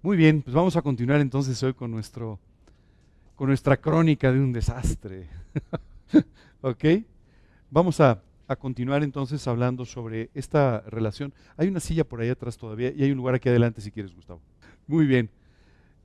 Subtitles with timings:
[0.00, 2.38] Muy bien, pues vamos a continuar entonces hoy con, nuestro,
[3.34, 5.26] con nuestra crónica de un desastre.
[6.60, 6.84] ¿Ok?
[7.68, 11.34] Vamos a, a, continuar entonces hablando sobre esta relación.
[11.56, 14.14] Hay una silla por ahí atrás todavía y hay un lugar aquí adelante si quieres,
[14.14, 14.40] Gustavo.
[14.86, 15.30] Muy bien.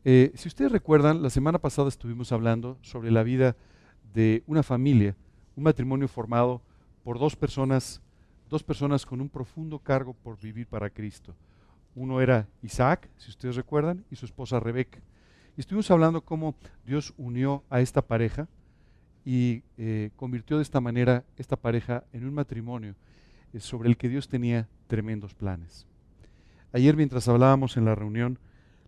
[0.04, 3.56] Eh, si ustedes recuerdan, la semana pasada estuvimos hablando sobre la vida
[4.16, 5.16] de una familia,
[5.56, 6.64] un matrimonio formado
[7.04, 8.02] por dos personas,
[8.50, 11.36] dos personas con un profundo cargo por vivir para Cristo.
[11.96, 15.00] Uno era Isaac, si ustedes recuerdan, y su esposa Rebeca.
[15.58, 18.48] Estuvimos hablando cómo Dios unió a esta pareja
[19.24, 22.96] y eh, convirtió de esta manera esta pareja en un matrimonio
[23.54, 25.86] eh, sobre el que Dios tenía tremendos planes.
[26.72, 28.40] Ayer mientras hablábamos en la reunión,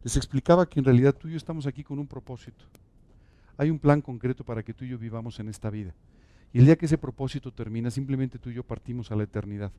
[0.03, 2.65] les explicaba que en realidad tú y yo estamos aquí con un propósito.
[3.57, 5.93] Hay un plan concreto para que tú y yo vivamos en esta vida.
[6.51, 9.71] Y el día que ese propósito termina, simplemente tú y yo partimos a la eternidad.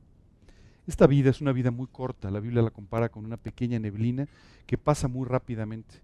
[0.87, 4.29] Esta vida es una vida muy corta, la Biblia la compara con una pequeña neblina
[4.67, 5.97] que pasa muy rápidamente.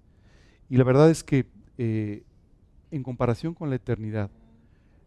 [0.68, 1.46] Y la verdad es que
[1.78, 2.24] eh,
[2.90, 4.30] en comparación con la eternidad,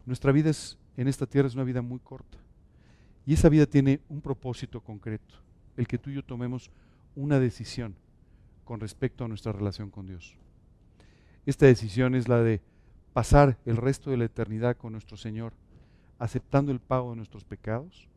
[0.06, 2.38] nuestra vida es, en esta tierra es una vida muy corta.
[3.26, 5.34] Y esa vida tiene un propósito concreto,
[5.76, 6.70] el que tú y yo tomemos
[7.14, 7.96] una decisión
[8.64, 10.36] con respecto a nuestra relación con Dios.
[11.44, 12.60] Esta decisión es la de
[13.12, 15.52] pasar el resto de la eternidad con nuestro Señor,
[16.18, 18.08] aceptando el pago de nuestros pecados,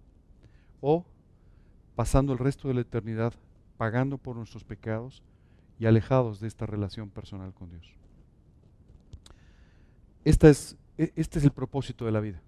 [0.81, 1.05] o
[1.99, 3.33] pasando el resto de la eternidad
[3.75, 5.21] pagando por nuestros pecados
[5.79, 7.93] y alejados de esta relación personal con Dios.
[10.23, 12.41] Esta es, e, este es el propósito de la vida.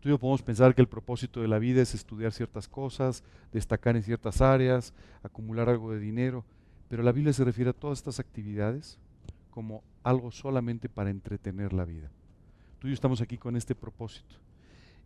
[0.00, 3.24] Tú y yo podemos pensar que el propósito de la vida es estudiar ciertas cosas,
[3.50, 4.92] destacar en ciertas áreas,
[5.22, 6.44] acumular algo de dinero,
[6.90, 8.98] pero la Biblia se refiere a todas estas actividades
[9.52, 12.10] como algo solamente para entretener la vida.
[12.78, 14.34] Tú y yo estamos aquí con este propósito.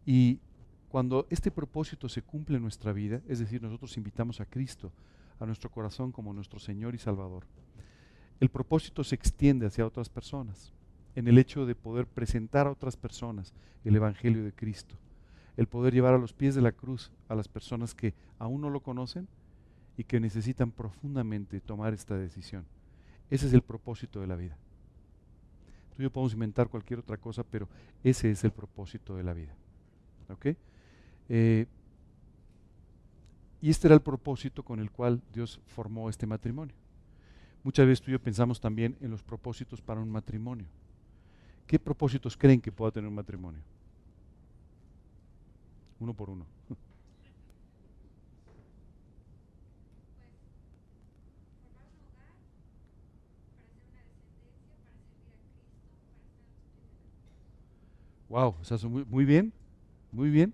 [0.04, 0.40] Y
[0.88, 4.92] cuando este propósito se cumple en nuestra vida, es decir, nosotros invitamos a Cristo
[5.38, 7.44] a nuestro corazón como nuestro Señor y Salvador,
[8.40, 10.72] el propósito se extiende hacia otras personas,
[11.14, 13.52] en el hecho de poder presentar a otras personas
[13.84, 14.96] el Evangelio de Cristo,
[15.56, 18.70] el poder llevar a los pies de la cruz a las personas que aún no
[18.70, 19.26] lo conocen
[19.96, 22.64] y que necesitan profundamente tomar esta decisión.
[23.30, 24.56] Ese es el propósito de la vida.
[25.96, 27.68] Tú y yo podemos inventar cualquier otra cosa, pero
[28.04, 29.54] ese es el propósito de la vida.
[30.30, 30.46] ¿Ok?
[31.28, 31.66] Eh,
[33.60, 36.74] y este era el propósito con el cual Dios formó este matrimonio.
[37.64, 40.66] Muchas veces tú y yo pensamos también en los propósitos para un matrimonio.
[41.66, 43.60] ¿Qué propósitos creen que pueda tener un matrimonio?
[46.00, 46.46] Uno por uno.
[58.28, 59.52] Wow, o sea, muy, muy bien,
[60.12, 60.52] muy bien.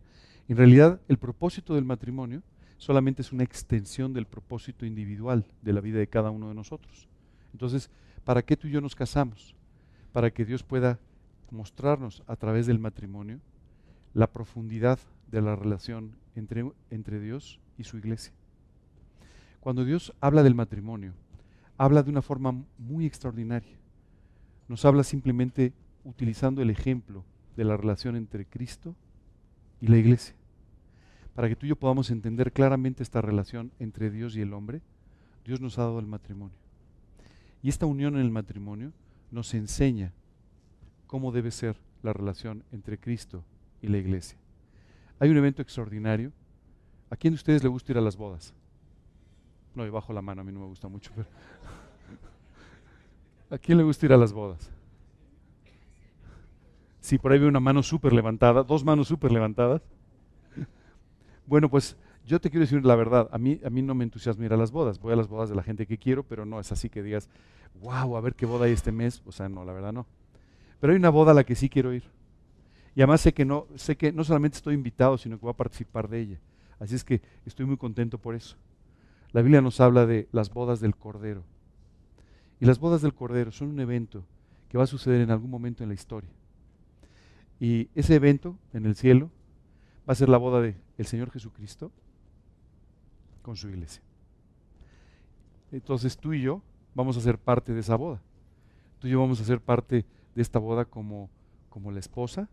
[0.48, 2.42] En realidad, el propósito del matrimonio
[2.76, 7.08] solamente es una extensión del propósito individual de la vida de cada uno de nosotros.
[7.52, 7.90] Entonces,
[8.24, 9.54] ¿para qué tú y yo nos casamos?
[10.12, 10.98] Para que Dios pueda
[11.50, 13.40] mostrarnos a través del matrimonio
[14.12, 14.98] la profundidad
[15.30, 18.32] de la relación entre, entre Dios y su iglesia.
[19.60, 21.14] Cuando Dios habla del matrimonio,
[21.78, 23.78] habla de una forma muy extraordinaria.
[24.68, 25.72] Nos habla simplemente
[26.04, 27.24] utilizando el ejemplo
[27.56, 28.94] de la relación entre Cristo
[29.84, 30.34] y la iglesia.
[31.34, 34.80] Para que tú y yo podamos entender claramente esta relación entre Dios y el hombre,
[35.44, 36.56] Dios nos ha dado el matrimonio.
[37.62, 38.92] Y esta unión en el matrimonio
[39.30, 40.12] nos enseña
[41.06, 43.44] cómo debe ser la relación entre Cristo
[43.82, 44.38] y la iglesia.
[45.18, 46.32] Hay un evento extraordinario.
[47.10, 48.54] ¿A quién de ustedes le gusta ir a las bodas?
[49.74, 51.28] No, y bajo la mano, a mí no me gusta mucho, pero...
[53.50, 54.70] ¿A quién le gusta ir a las bodas?
[57.04, 59.82] Sí, por ahí veo una mano súper levantada, dos manos súper levantadas.
[61.46, 64.46] Bueno, pues yo te quiero decir la verdad, a mí, a mí no me entusiasma
[64.46, 66.58] ir a las bodas, voy a las bodas de la gente que quiero, pero no
[66.58, 67.28] es así que digas,
[67.82, 70.06] wow, a ver qué boda hay este mes, o sea, no, la verdad no.
[70.80, 72.04] Pero hay una boda a la que sí quiero ir.
[72.94, 75.58] Y además sé que no, sé que no solamente estoy invitado, sino que voy a
[75.58, 76.40] participar de ella.
[76.78, 78.56] Así es que estoy muy contento por eso.
[79.32, 81.42] La Biblia nos habla de las bodas del Cordero.
[82.60, 84.24] Y las bodas del Cordero son un evento
[84.70, 86.30] que va a suceder en algún momento en la historia.
[87.60, 89.30] Y ese evento en el cielo
[90.08, 91.90] va a ser la boda del el Señor Jesucristo
[93.42, 94.02] con su iglesia.
[95.72, 96.62] Entonces tú y yo
[96.94, 98.20] vamos a ser parte de esa boda.
[99.00, 100.04] Tú y yo vamos a ser parte
[100.34, 101.28] de esta boda como,
[101.68, 102.48] como la esposa,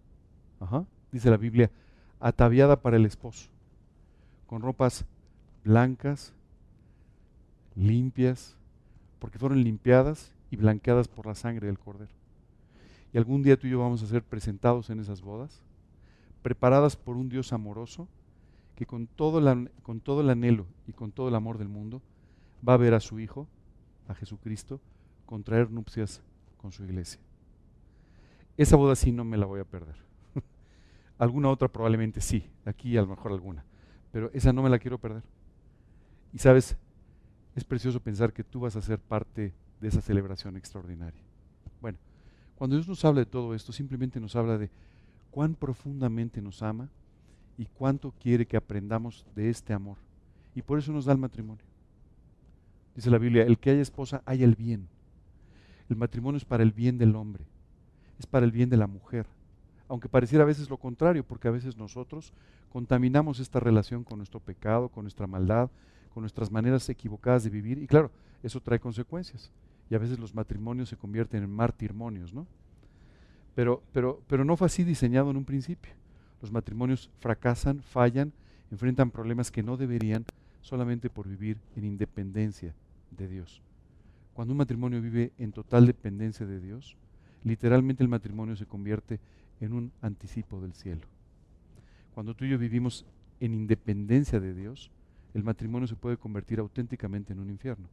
[1.12, 1.72] dice la Biblia,
[2.20, 3.50] ataviada para el esposo,
[4.48, 5.06] con ropas
[5.64, 6.34] blancas,
[7.76, 8.56] limpias,
[9.20, 12.21] porque fueron limpiadas y blanqueadas por la sangre del cordero.
[13.14, 15.64] Y algún día tú y yo vamos a ser presentados en esas bodas,
[16.42, 18.08] preparadas por un Dios amoroso
[18.76, 19.42] que con todo,
[19.84, 22.02] con todo el anhelo y con todo el amor del mundo
[22.68, 23.48] va a ver a su Hijo
[24.08, 24.80] a Jesucristo,
[25.26, 26.22] contraer nupcias
[26.58, 27.20] con su iglesia.
[28.58, 29.96] Esa boda sí no me la voy a perder.
[31.18, 33.66] alguna otra probablemente sí, aquí a lo mejor alguna,
[34.12, 35.24] pero esa no me la quiero perder.
[36.34, 36.78] Y sabes,
[37.56, 41.22] es precioso pensar que tú vas a ser parte de esa celebración extraordinaria.
[41.82, 41.98] Bueno,
[42.62, 44.70] cuando Dios nos habla de todo esto, simplemente nos habla de
[45.32, 46.90] cuán profundamente nos ama
[47.58, 49.98] y cuánto quiere que aprendamos de este amor.
[50.54, 51.66] Y por eso nos da el matrimonio.
[52.94, 54.88] Dice la Biblia, el que haya esposa, haya el bien.
[55.90, 57.46] El matrimonio es para el bien del hombre,
[58.20, 59.26] es para el bien de la mujer.
[59.88, 62.32] Aunque pareciera a veces lo contrario, porque a veces nosotros
[62.72, 65.72] contaminamos esta relación con nuestro pecado, con nuestra maldad,
[66.14, 67.80] con nuestras maneras equivocadas de vivir.
[67.80, 68.12] Y claro,
[68.44, 69.52] eso trae consecuencias.
[69.92, 72.48] Y a veces los matrimonios se convierten en martirmonios, ¿no?
[73.54, 75.92] Pero, pero, pero no fue así diseñado en un principio.
[76.42, 78.32] Los matrimonios fracasan, fallan,
[78.72, 80.24] enfrentan problemas que no deberían
[80.62, 82.74] solamente por vivir en independencia
[83.18, 83.62] de Dios.
[84.34, 86.96] Cuando un matrimonio vive en total dependencia de Dios,
[87.44, 89.20] literalmente el matrimonio se convierte
[89.60, 91.02] en un anticipo del cielo.
[92.14, 93.06] Cuando tú y yo vivimos
[93.42, 94.90] en independencia de Dios,
[95.34, 97.90] el matrimonio se puede convertir auténticamente en un infierno.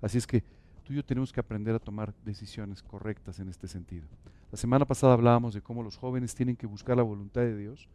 [0.00, 0.42] Así es que
[0.84, 4.06] tú y yo tenemos que aprender a tomar decisiones correctas en este sentido.
[4.52, 7.88] La semana pasada hablábamos de cómo los jóvenes tienen que buscar la voluntad de Dios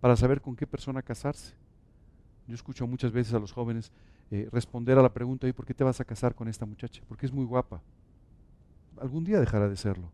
[0.00, 1.54] para saber con qué persona casarse.
[2.46, 3.92] Yo escucho muchas veces a los jóvenes
[4.30, 7.02] eh, responder a la pregunta, ¿y por qué te vas a casar con esta muchacha?
[7.08, 7.82] Porque es muy guapa.
[9.00, 10.10] Algún día dejará de serlo.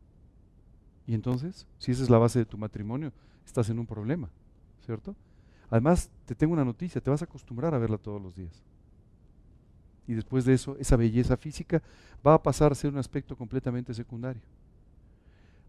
[1.06, 3.12] Y entonces, si esa es la base de tu matrimonio,
[3.44, 4.28] estás en un problema,
[4.84, 5.14] ¿cierto?
[5.70, 8.62] Además, te tengo una noticia, te vas a acostumbrar a verla todos los días.
[10.06, 11.82] Y después de eso, esa belleza física
[12.24, 14.42] va a pasar a ser un aspecto completamente secundario.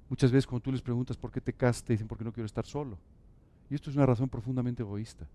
[0.10, 2.46] Muchas veces cuando tú les preguntas por qué te casas, te dicen porque no quiero
[2.46, 2.98] estar solo.
[3.70, 5.28] Y esto es una razón profundamente egoísta.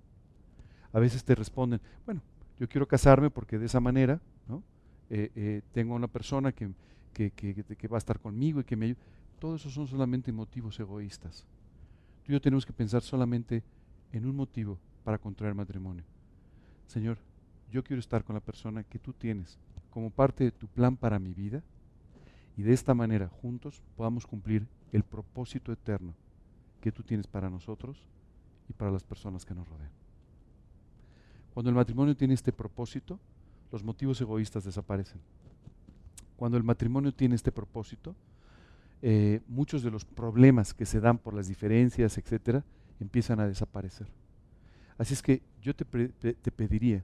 [0.93, 2.23] A veces te responden, bueno,
[2.59, 4.63] yo quiero casarme porque de esa manera ¿no?
[5.11, 6.71] Eh, eh, tengo una persona que,
[7.13, 9.01] que, que, va a estar conmigo y que me ayuda.
[9.39, 11.45] Todos esos son solamente motivos egoístas.
[12.25, 13.63] Tú y yo tenemos que pensar solamente
[14.13, 16.05] en un motivo para contraer matrimonio.
[16.87, 17.19] Señor,
[17.73, 19.59] yo quiero estar con la persona que tú tienes
[19.91, 21.63] como parte de tu plan para mi vida
[22.57, 26.15] y de esta manera juntos podamos cumplir el propósito eterno
[26.83, 27.97] que tú tienes para nosotros
[28.69, 29.91] y para las personas que nos rodean.
[31.55, 33.19] Cuando el matrimonio tiene este propósito,
[33.71, 35.21] los motivos egoístas desaparecen.
[36.37, 38.15] Cuando el matrimonio tiene este propósito,
[39.01, 42.65] eh, muchos de los problemas que se dan por las diferencias, etcétera,
[43.01, 44.09] empiezan a desaparecer.
[44.99, 47.03] Así es que yo te, te pediría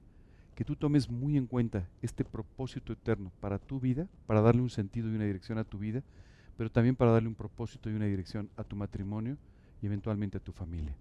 [0.59, 4.69] que tú tomes muy en cuenta este propósito eterno para tu vida, para darle un
[4.69, 6.03] sentido y una dirección a tu vida,
[6.57, 9.37] pero también para darle un propósito y una dirección a tu matrimonio
[9.81, 10.93] y eventualmente a tu familia.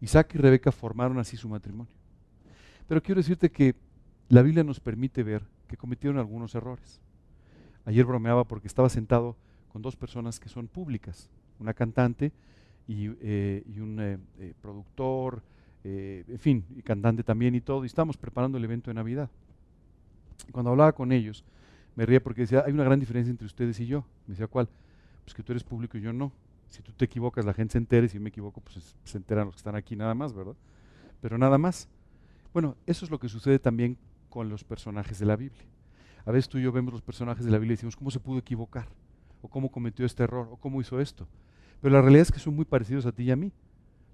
[0.00, 1.92] Isaac y Rebeca formaron así su matrimonio.
[2.88, 3.74] Pero quiero decirte que
[4.30, 7.02] la Biblia nos permite ver que cometieron algunos errores.
[7.84, 9.36] Ayer bromeaba porque estaba sentado
[9.74, 11.28] con dos personas que son públicas,
[11.58, 12.32] una cantante
[12.88, 14.54] y, eh, un eh,
[15.84, 19.30] eh, en fin, y cantante también y todo, y estábamos preparando el evento de Navidad.
[20.52, 21.44] Cuando hablaba con ellos,
[21.96, 24.04] me ría porque decía, hay una gran diferencia entre ustedes y yo.
[24.26, 24.68] Me decía, ¿cuál?
[25.24, 26.32] Pues que tú eres público y yo no.
[26.68, 29.18] Si tú te equivocas, la gente se entera, y si yo me equivoco, pues se
[29.18, 30.54] enteran los que están aquí nada más, ¿verdad?
[31.20, 31.88] Pero nada más.
[32.52, 33.96] Bueno, eso es lo que sucede también
[34.28, 35.62] con los personajes de la Biblia.
[36.24, 38.20] A veces tú y yo vemos los personajes de la Biblia y decimos, ¿cómo se
[38.20, 38.86] pudo equivocar?
[39.42, 40.48] ¿O cómo cometió este error?
[40.50, 41.26] ¿O cómo hizo esto?
[41.80, 43.52] Pero la realidad es que son muy parecidos a ti y a mí.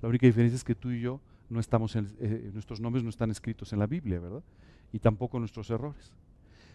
[0.01, 3.79] La única diferencia es que tú y yo eh, nuestros nombres no están escritos en
[3.79, 4.43] la Biblia, ¿verdad?
[4.93, 6.13] Y tampoco nuestros errores.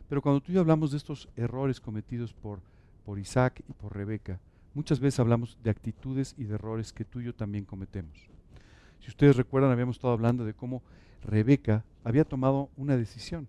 [0.08, 2.60] Pero cuando tú y yo hablamos de estos errores cometidos por,
[3.06, 4.40] por Isaac y por Rebeca,
[4.74, 8.30] muchas veces hablamos de actitudes y de errores que tú y yo también cometemos.
[9.00, 10.84] Si ustedes recuerdan, habíamos estado hablando de cómo
[11.24, 13.48] Rebeca había tomado una decisión,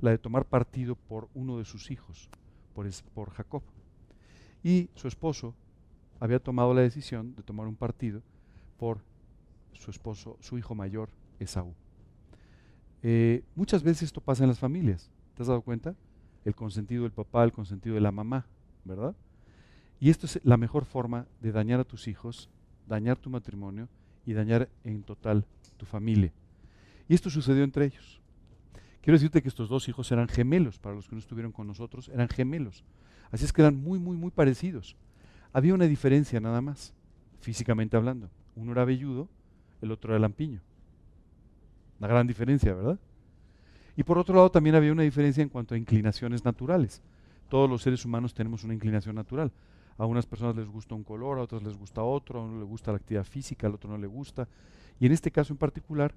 [0.00, 2.28] la de tomar partido por uno de sus hijos,
[2.74, 3.62] por, por Jacob.
[4.62, 5.54] Y su esposo
[6.18, 8.22] había tomado la decisión de tomar un partido
[8.78, 9.00] por
[9.72, 11.74] su esposo, su hijo mayor, Esaú.
[13.02, 15.94] Eh, muchas veces esto pasa en las familias, ¿te has dado cuenta?
[16.44, 18.46] El consentido del papá, el consentido de la mamá,
[18.84, 19.14] ¿verdad?
[20.00, 22.48] Y esto es la mejor forma de dañar a tus hijos,
[22.86, 23.88] dañar tu matrimonio
[24.24, 25.46] y dañar en total
[25.76, 26.32] tu familia.
[27.08, 28.20] Y esto sucedió entre ellos.
[29.02, 32.08] Quiero decirte que estos dos hijos eran gemelos, para los que no estuvieron con nosotros,
[32.08, 32.84] eran gemelos.
[33.30, 34.96] Así es que eran muy, muy, muy parecidos.
[35.52, 36.92] Había una diferencia nada más,
[37.40, 38.30] físicamente hablando.
[38.54, 39.28] Uno era velludo,
[39.80, 40.60] el otro era lampiño.
[41.98, 42.98] Una gran diferencia, ¿verdad?
[43.96, 47.02] Y por otro lado también había una diferencia en cuanto a inclinaciones naturales.
[47.48, 49.52] Todos los seres humanos tenemos una inclinación natural.
[49.98, 52.64] A unas personas les gusta un color, a otras les gusta otro, a uno le
[52.64, 54.48] gusta la actividad física, al otro no le gusta.
[54.98, 56.14] Y en este caso en particular,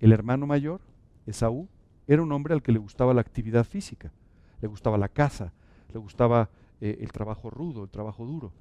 [0.00, 0.80] el hermano mayor,
[1.26, 1.68] Esaú,
[2.06, 4.12] era un hombre al que le gustaba la actividad física,
[4.60, 5.52] le gustaba la caza,
[5.92, 6.50] le gustaba
[6.80, 8.52] eh, el trabajo rudo, el trabajo duro.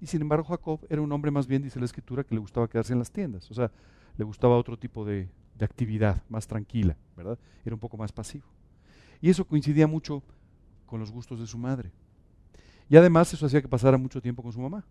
[0.00, 2.68] Y sin embargo Jacob era un hombre más bien, dice la escritura, que le gustaba
[2.68, 3.70] quedarse en las tiendas, o sea,
[4.16, 5.28] le gustaba otro tipo de,
[5.60, 7.36] actividad, más tranquila, ¿verdad?
[7.64, 8.46] Era un poco más pasivo.
[9.20, 10.22] Y eso coincidía mucho
[10.86, 11.90] con los gustos de su madre.
[12.88, 14.84] Y además eso hacía que pasara mucho tiempo con su mamá.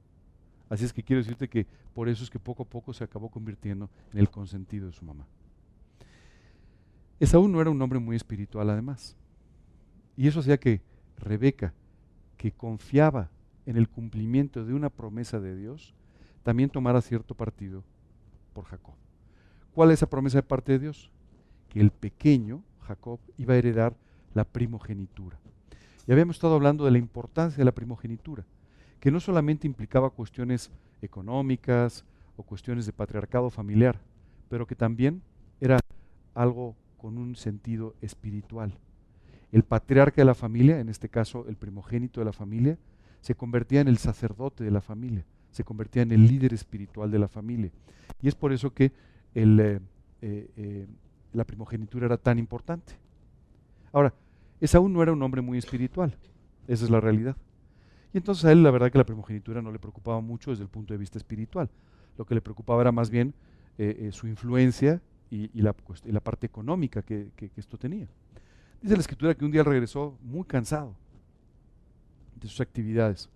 [0.69, 3.29] Así es que quiero decirte que por eso es que poco a poco se acabó
[3.29, 5.25] convirtiendo en el consentido de su mamá.
[7.17, 9.15] Esaú no era un hombre muy espiritual además.
[10.17, 10.81] Y eso hacía que
[11.17, 11.73] Rebeca,
[12.35, 13.29] que confiaba
[13.67, 15.93] en el cumplimiento de una promesa de Dios,
[16.41, 17.83] también tomara cierto partido
[18.53, 18.95] por Jacob.
[19.75, 21.11] ¿Cuál es esa promesa de parte de Dios?
[21.69, 23.95] Que el pequeño, Jacob, iba a heredar
[24.33, 25.37] la primogenitura.
[26.07, 28.45] Y habíamos estado hablando de la importancia de la primogenitura,
[29.01, 30.71] que no solamente implicaba cuestiones
[31.01, 32.05] económicas
[32.37, 33.99] o cuestiones de patriarcado familiar,
[34.47, 35.21] pero que también
[35.59, 35.77] era
[36.33, 38.73] algo con un sentido espiritual.
[39.51, 42.77] El patriarca de la familia, en este caso el primogénito de la familia,
[43.21, 47.19] se convertía en el sacerdote de la familia, se convertía en el líder espiritual de
[47.19, 47.71] la familia.
[48.21, 48.91] Y es por eso que
[49.35, 49.79] eh,
[50.21, 50.87] eh, eh,
[51.33, 52.93] la primogenitura era tan importante.
[53.91, 54.13] Ahora,
[54.59, 56.15] Esaú no era un hombre muy espiritual,
[56.67, 57.35] esa es la realidad.
[58.13, 60.69] Y entonces a él la verdad que la primogenitura no le preocupaba mucho desde el
[60.69, 61.69] punto de vista espiritual.
[62.17, 63.33] Lo que le preocupaba era más bien
[64.11, 65.73] su influencia y, la,
[66.21, 68.07] parte económica que, que, esto tenía.
[68.81, 70.95] Dice la escritura que un día regresó muy cansado
[72.39, 73.29] de sus actividades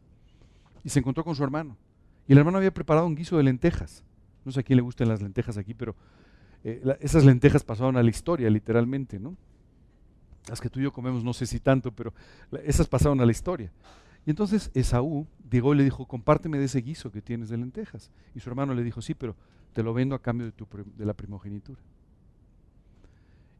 [0.84, 1.78] y se encontró con su hermano.
[2.28, 4.04] Y el hermano había preparado un guiso de lentejas.
[4.46, 5.96] No sé a quién le gustan las lentejas aquí, pero
[6.64, 9.36] eh, esas lentejas pasaron a la historia, literalmente, ¿no?
[10.48, 12.14] Las que tú y yo comemos, no sé si tanto, pero
[12.64, 13.72] esas pasaron a la historia.
[14.26, 18.10] Y entonces Esaú llegó y le dijo, compárteme de ese guiso que tienes de lentejas.
[18.36, 19.36] Y su hermano le dijo, sí, pero
[19.74, 20.68] te lo vendo a cambio de, tu,
[20.98, 21.80] de la primogenitura.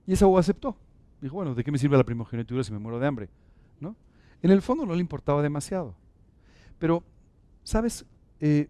[0.08, 0.76] Y Esaú aceptó.
[1.22, 3.30] Dijo, bueno, ¿de qué me sirve la primogenitura si me muero de hambre?
[3.80, 3.96] ¿No?
[4.42, 5.96] En el fondo no le importaba demasiado.
[6.80, 7.04] Pero,
[7.64, 8.06] ¿sabes?
[8.40, 8.68] Eh,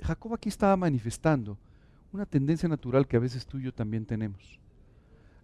[0.00, 1.58] Jacob aquí estaba manifestando
[2.12, 4.58] una tendencia natural que a veces tú y yo también tenemos.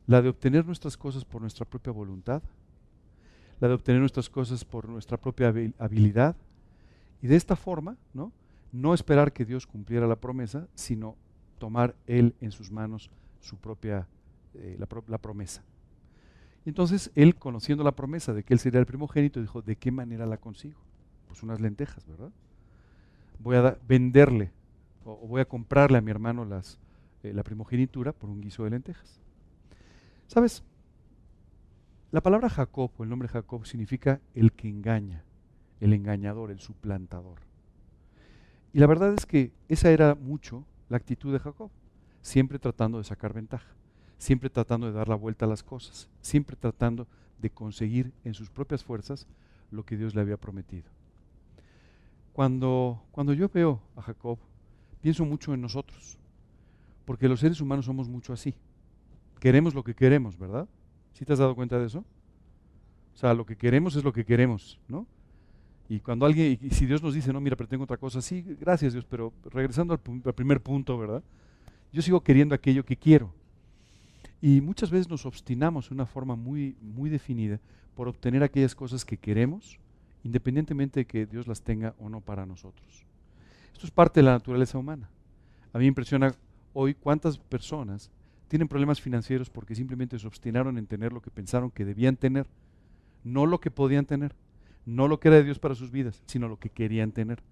[0.07, 2.43] La de obtener nuestras cosas por nuestra propia voluntad,
[3.61, 6.37] la de obtener nuestras cosas por nuestra propia habilidad,
[7.23, 8.33] y de esta forma, ¿no?
[8.73, 11.17] No esperar que Dios cumpliera la promesa, sino
[11.59, 14.07] tomar Él en sus manos su propia,
[14.55, 15.63] eh, la, la promesa.
[16.65, 20.27] Entonces él, conociendo la promesa de que él sería el primogénito, dijo, ¿de qué manera
[20.27, 20.81] la consigo?
[21.29, 22.31] Pues unas lentejas, ¿verdad?
[23.39, 24.51] voy a venderle
[25.05, 26.79] o, voy a comprarle a mi hermano las,
[27.23, 29.21] eh, la primogenitura por un guiso de lentejas.
[30.27, 30.65] ¿Sabes?
[32.11, 35.25] La palabra Jacob o el nombre Jacob significa el que engaña,
[35.81, 37.41] el engañador, el suplantador.
[38.73, 41.71] Y la verdad es que esa era mucho la actitud de Jacob,
[42.23, 43.75] siempre tratando de sacar ventaja,
[44.25, 47.07] siempre tratando de dar la vuelta a las cosas, siempre tratando
[47.43, 49.27] de conseguir en sus propias fuerzas
[49.71, 50.89] lo que Dios le había prometido.
[52.33, 54.39] Cuando, cuando yo veo a Jacob,
[55.03, 56.17] pienso mucho en nosotros,
[57.05, 58.55] porque los seres humanos somos mucho así.
[59.41, 60.67] Queremos lo que queremos, ¿verdad?
[61.13, 61.99] ¿Sí te has dado cuenta de eso?
[63.13, 65.07] O sea, lo que queremos es lo que queremos, ¿no?
[65.87, 68.95] Y cuando alguien, si Dios nos dice, no, mira, pero tengo otra cosa, sí, gracias
[68.95, 71.23] Dios, pero regresando al primer punto, ¿verdad?
[71.93, 73.44] Yo sigo queriendo aquello que quiero.
[74.45, 77.59] Y muchas veces nos obstinamos de una forma muy, muy definida
[77.95, 79.79] por obtener aquellas cosas que queremos
[80.23, 83.07] independientemente de que Dios las tenga o no para nosotros.
[83.73, 85.09] Esto es parte de la naturaleza humana.
[85.73, 86.35] A mí me impresiona
[86.75, 88.11] hoy cuántas personas
[88.49, 92.47] tienen problemas financieros porque simplemente se obstinaron en tener lo que pensaron que debían tener,
[93.23, 94.35] no lo que podían tener,
[94.85, 97.43] no lo que era de Dios para sus vidas, sino lo que querían tener.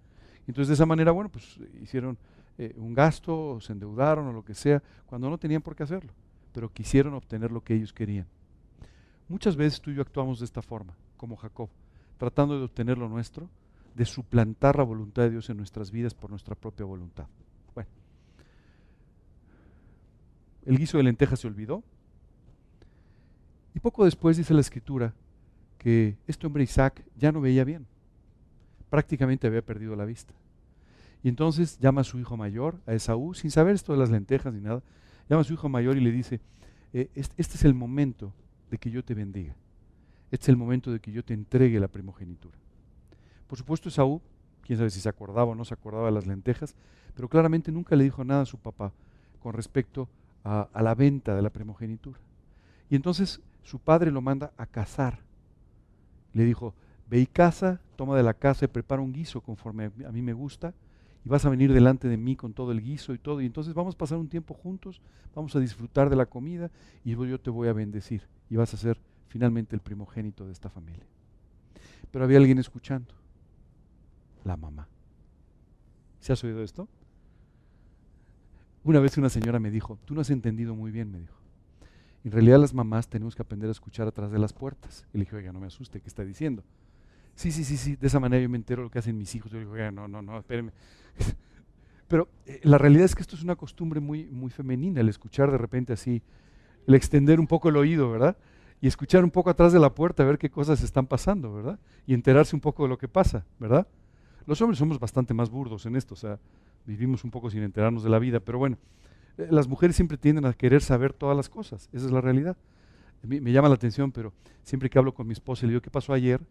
[0.46, 2.18] Entonces de esa manera, bueno, pues hicieron
[2.58, 5.84] eh, un gasto, o se endeudaron o lo que sea, cuando no tenían por qué
[5.84, 6.12] hacerlo,
[6.52, 8.26] pero quisieron obtener lo que ellos querían.
[9.28, 11.68] Muchas veces tú y yo actuamos de esta forma, como Jacob
[12.22, 13.50] tratando de obtener lo nuestro,
[13.96, 17.26] de suplantar la voluntad de Dios en nuestras vidas por nuestra propia voluntad.
[17.74, 17.90] Bueno,
[20.64, 21.82] el guiso de lentejas se olvidó.
[23.74, 25.14] Y poco después dice la escritura
[25.78, 27.88] que este hombre Isaac ya no veía bien.
[28.88, 30.32] Prácticamente había perdido la vista.
[31.24, 34.54] Y entonces llama a su hijo mayor, a Esaú, sin saber esto de las lentejas
[34.54, 34.84] ni nada,
[35.32, 36.40] llama a su hijo mayor y le dice,
[36.92, 38.32] eh, este, es el momento
[38.70, 39.54] de que yo te bendiga.
[40.30, 42.56] Este es el momento de que yo te entregue la primogenitura.
[43.46, 44.20] Por supuesto, Esaú,
[44.62, 46.74] quién sabe si se acordaba o no se acordaba de las lentejas,
[47.14, 48.92] pero claramente nunca le dijo nada a su papá
[49.40, 50.08] con respecto
[50.44, 52.18] a, la venta de la primogenitura.
[52.88, 55.18] Y entonces su padre lo manda a cazar.
[56.32, 56.74] Le dijo,
[57.08, 60.32] ve y caza, toma de la casa y prepara un guiso conforme a mí me
[60.32, 60.74] gusta,
[61.24, 63.40] y vas a venir delante de mí con todo el guiso y todo.
[63.40, 65.00] Y entonces vamos a pasar un tiempo juntos,
[65.34, 66.70] vamos a disfrutar de la comida
[67.04, 68.98] y yo te voy a bendecir y vas a ser
[69.28, 71.06] finalmente el primogénito de esta familia.
[72.10, 73.14] Pero había alguien escuchando,
[74.44, 74.88] la mamá.
[76.20, 76.88] ¿Se has oído esto?
[78.84, 81.36] Una vez una señora me dijo, tú no has entendido muy bien, me dijo.
[82.24, 85.04] En realidad las mamás tenemos que aprender a escuchar atrás de las puertas.
[85.12, 86.62] Y le dije, oiga, no me asuste, ¿qué está diciendo?
[87.34, 89.50] Sí, sí, sí, sí, de esa manera yo me entero lo que hacen mis hijos.
[89.50, 90.72] Yo digo, no, no, no, espérenme.
[92.08, 95.50] Pero eh, la realidad es que esto es una costumbre muy, muy femenina, el escuchar
[95.50, 96.22] de repente así,
[96.86, 98.36] el extender un poco el oído, ¿verdad?
[98.82, 101.78] Y escuchar un poco atrás de la puerta, a ver qué cosas están pasando, ¿verdad?
[102.06, 103.86] Y enterarse un poco de lo que pasa, ¿verdad?
[104.44, 106.38] Los hombres somos bastante más burdos en esto, o sea,
[106.84, 108.76] vivimos un poco sin enterarnos de la vida, pero bueno,
[109.38, 112.58] eh, las mujeres siempre tienden a querer saber todas las cosas, esa es la realidad.
[113.22, 114.34] Me, me llama la atención, pero
[114.64, 116.42] siempre que hablo con mi esposa y le digo, ¿qué pasó ayer?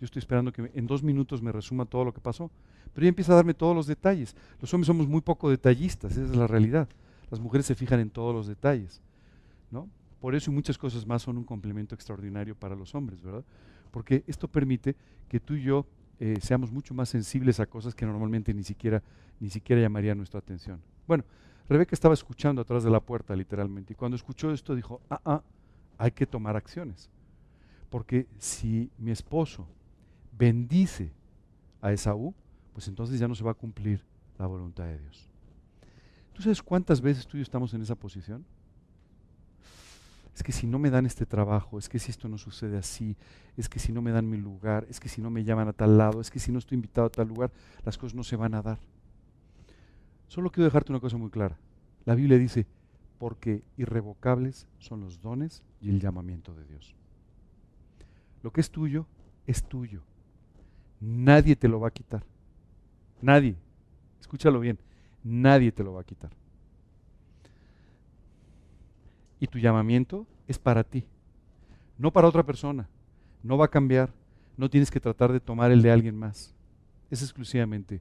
[0.00, 2.50] Yo estoy esperando que en dos minutos me resuma todo lo que pasó.
[2.92, 4.34] Pero ella empieza a darme todos los detalles.
[4.60, 6.88] Los hombres somos muy poco detallistas, esa es la realidad.
[7.30, 9.00] Las mujeres se fijan en todos los detalles.
[9.70, 9.88] ¿no?
[10.20, 13.44] Por eso y muchas cosas más son un complemento extraordinario para los hombres, ¿verdad?
[13.90, 14.96] Porque esto permite
[15.28, 15.86] que tú y yo
[16.18, 19.02] eh, seamos mucho más sensibles a cosas que normalmente ni siquiera,
[19.38, 20.80] ni siquiera llamarían nuestra atención.
[21.06, 21.24] Bueno,
[21.68, 25.42] Rebeca estaba escuchando atrás de la puerta, literalmente, y cuando escuchó esto dijo, ah, ah,
[25.98, 27.08] hay que tomar acciones.
[27.90, 29.66] Porque si mi esposo
[30.38, 31.12] bendice
[31.80, 32.34] a Esaú,
[32.72, 34.02] pues entonces ya no se va a cumplir
[34.38, 35.28] la voluntad de Dios.
[36.32, 38.44] ¿Tú sabes cuántas veces tú y yo estamos en esa posición?
[40.34, 43.16] Es que si no me dan este trabajo, es que si esto no sucede así,
[43.56, 45.72] es que si no me dan mi lugar, es que si no me llaman a
[45.72, 47.50] tal lado, es que si no estoy invitado a tal lugar,
[47.84, 48.78] las cosas no se van a dar.
[50.28, 51.58] Solo quiero dejarte una cosa muy clara.
[52.04, 52.66] La Biblia dice,
[53.18, 56.94] porque irrevocables son los dones y el llamamiento de Dios.
[58.44, 59.06] Lo que es tuyo,
[59.48, 60.02] es tuyo.
[61.00, 62.22] Nadie te lo va a quitar.
[63.20, 63.56] Nadie.
[64.20, 64.78] Escúchalo bien.
[65.24, 66.30] Nadie te lo va a quitar.
[69.40, 71.04] Y tu llamamiento es para ti,
[71.96, 72.88] no para otra persona.
[73.42, 74.12] No va a cambiar.
[74.56, 76.52] No tienes que tratar de tomar el de alguien más.
[77.10, 78.00] Es exclusivamente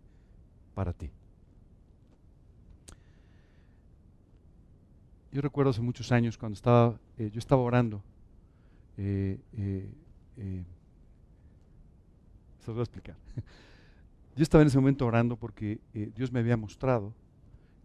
[0.74, 1.12] para ti.
[5.32, 8.02] Yo recuerdo hace muchos años cuando estaba, eh, yo estaba orando.
[8.98, 10.64] Eh, eh,
[12.68, 13.16] se lo voy a explicar.
[14.36, 17.14] Yo estaba en ese momento orando porque Dios me había mostrado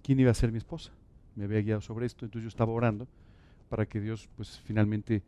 [0.02, 0.92] quién iba a ser mi esposa.
[1.36, 3.06] Me había guiado sobre esto, entonces yo estaba orando
[3.68, 5.22] para que Dios pues finalmente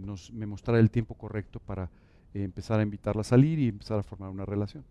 [0.00, 1.90] nos, me mostrara el tiempo correcto para
[2.32, 4.82] empezar a invitarla a salir y empezar a formar una relación.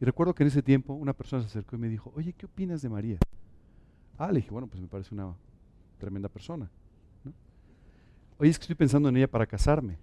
[0.00, 2.46] Y recuerdo que en ese tiempo una persona se acercó y me dijo, oye, ¿qué
[2.46, 3.18] opinas de María?
[4.16, 5.34] Ah, le dije, bueno, pues me parece una
[5.98, 6.70] tremenda persona.
[8.38, 9.98] Oye, es que estoy pensando en ella para casarme.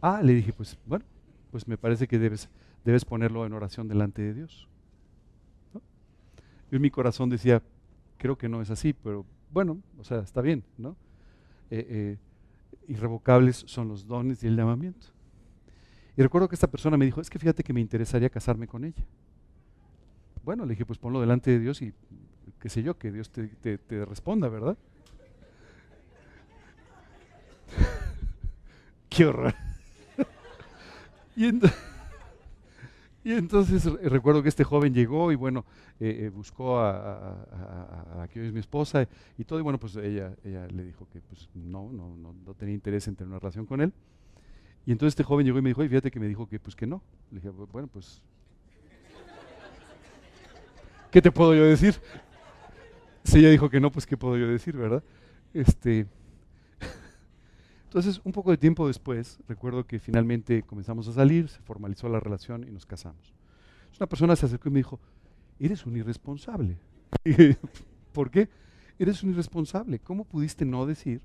[0.00, 1.04] Ah, le dije, pues bueno,
[1.50, 2.48] pues me parece que debes,
[2.84, 4.68] debes ponerlo en oración delante de Dios.
[6.70, 7.62] Yo en mi corazón decía,
[8.16, 10.96] creo que no es así, pero bueno, o sea, está bien, ¿no?
[11.70, 12.18] Eh, eh,
[12.88, 15.08] irrevocables son los dones y el llamamiento.
[16.16, 18.84] Y recuerdo que esta persona me dijo, es que fíjate que me interesaría casarme con
[18.84, 19.04] ella.
[20.44, 21.92] Bueno, le dije, pues ponlo delante de Dios y
[22.60, 24.78] qué sé yo, que Dios te, te responda, ¿verdad?
[29.08, 29.54] qué horror.
[33.22, 35.66] Y, entonces recuerdo que este joven llegó y bueno,
[36.00, 39.94] eh, eh, buscó a, a, que hoy es mi esposa y todo, y bueno, pues
[39.96, 43.66] ella, ella le dijo que pues no, no, no, tenía interés en tener una relación
[43.66, 43.92] con él.
[44.86, 46.74] Y entonces este joven llegó y me dijo, y fíjate que me dijo que pues
[46.74, 47.02] que no.
[47.30, 48.22] Le dije, bueno, pues,
[51.10, 52.00] ¿qué te puedo yo decir?
[53.24, 55.04] Si ella dijo que no, pues ¿qué puedo yo decir, verdad?
[55.52, 56.06] Este,
[57.90, 62.20] entonces, un poco de tiempo después, recuerdo que finalmente comenzamos a salir, se formalizó la
[62.20, 63.34] relación y nos casamos.
[63.98, 65.00] Una persona se acercó y me dijo,
[65.58, 66.78] eres un irresponsable.
[68.12, 68.48] ¿Por qué?
[68.96, 69.98] Eres un irresponsable.
[69.98, 71.20] ¿Cómo pudiste no decir?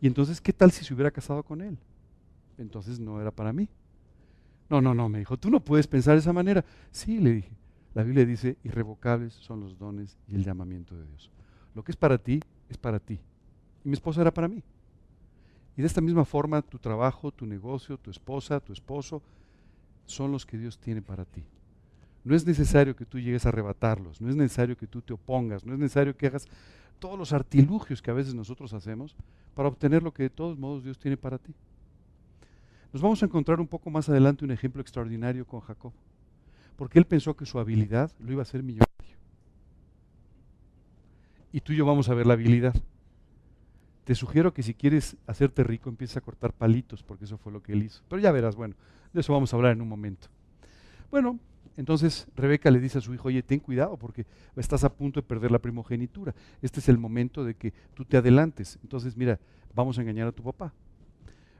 [0.00, 1.76] Y entonces, ¿qué tal si se hubiera casado con él?
[2.56, 3.68] Entonces no era para mí.
[4.68, 6.64] No, no, no, me dijo, tú no puedes pensar de esa manera.
[6.92, 7.50] Sí, le dije,
[7.94, 11.32] la Biblia dice, irrevocables son los dones y el llamamiento de Dios.
[11.74, 13.18] Lo que es para ti, es para ti.
[13.84, 14.62] Y mi esposa era para mí.
[15.80, 19.22] Y de esta misma forma, tu trabajo, tu negocio, tu esposa, tu esposo,
[20.04, 21.42] son los que Dios tiene para ti.
[22.22, 25.64] No es necesario que tú llegues a arrebatarlos, no es necesario que tú te opongas,
[25.64, 26.46] no es necesario que hagas
[26.98, 29.16] todos los artilugios que a veces nosotros hacemos
[29.54, 31.54] para obtener lo que de todos modos Dios tiene para ti.
[32.92, 35.94] Nos vamos a encontrar un poco más adelante un ejemplo extraordinario con Jacob,
[36.76, 39.16] porque él pensó que su habilidad lo iba a hacer millonario.
[41.52, 42.74] Y tú y yo vamos a ver la habilidad.
[44.04, 47.62] Te sugiero que si quieres hacerte rico, empieces a cortar palitos, porque eso fue lo
[47.62, 48.02] que él hizo.
[48.08, 48.74] Pero ya verás, bueno,
[49.12, 50.28] de eso vamos a hablar en un momento.
[51.10, 51.38] Bueno,
[51.76, 55.26] entonces Rebeca le dice a su hijo, oye, ten cuidado porque estás a punto de
[55.26, 56.34] perder la primogenitura.
[56.62, 58.78] Este es el momento de que tú te adelantes.
[58.82, 59.38] Entonces, mira,
[59.74, 60.72] vamos a engañar a tu papá.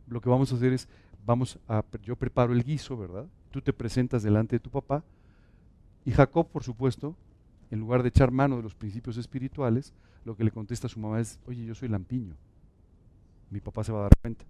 [0.06, 0.88] Lo que vamos a hacer es,
[1.24, 3.26] vamos a, yo preparo el guiso, ¿verdad?
[3.50, 5.04] Tú te presentas delante de tu papá.
[6.04, 7.14] Y Jacob, por supuesto,
[7.70, 9.92] en lugar de echar mano de los principios espirituales,
[10.24, 12.34] lo que le contesta a su mamá es, oye, yo soy lampiño.
[13.50, 14.44] Mi papá se va a dar cuenta.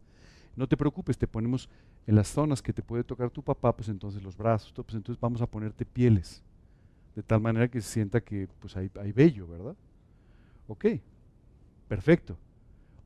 [0.56, 1.68] No te preocupes, te ponemos
[2.06, 5.20] en las zonas que te puede tocar tu papá, pues entonces los brazos, pues entonces
[5.20, 6.42] vamos a ponerte pieles,
[7.14, 9.76] de tal manera que se sienta que pues hay, hay vello, ¿verdad?
[10.66, 10.86] Ok,
[11.88, 12.36] perfecto.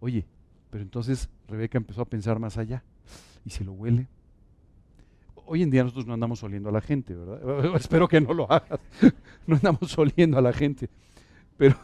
[0.01, 0.27] Oye,
[0.71, 2.83] pero entonces Rebeca empezó a pensar más allá.
[3.45, 4.09] ¿Y si lo huele?
[5.47, 7.75] Hoy en día nosotros no andamos oliendo a la gente, ¿verdad?
[7.77, 8.81] Espero que no lo hagas.
[9.47, 10.89] no andamos oliendo a la gente.
[11.57, 11.77] Pero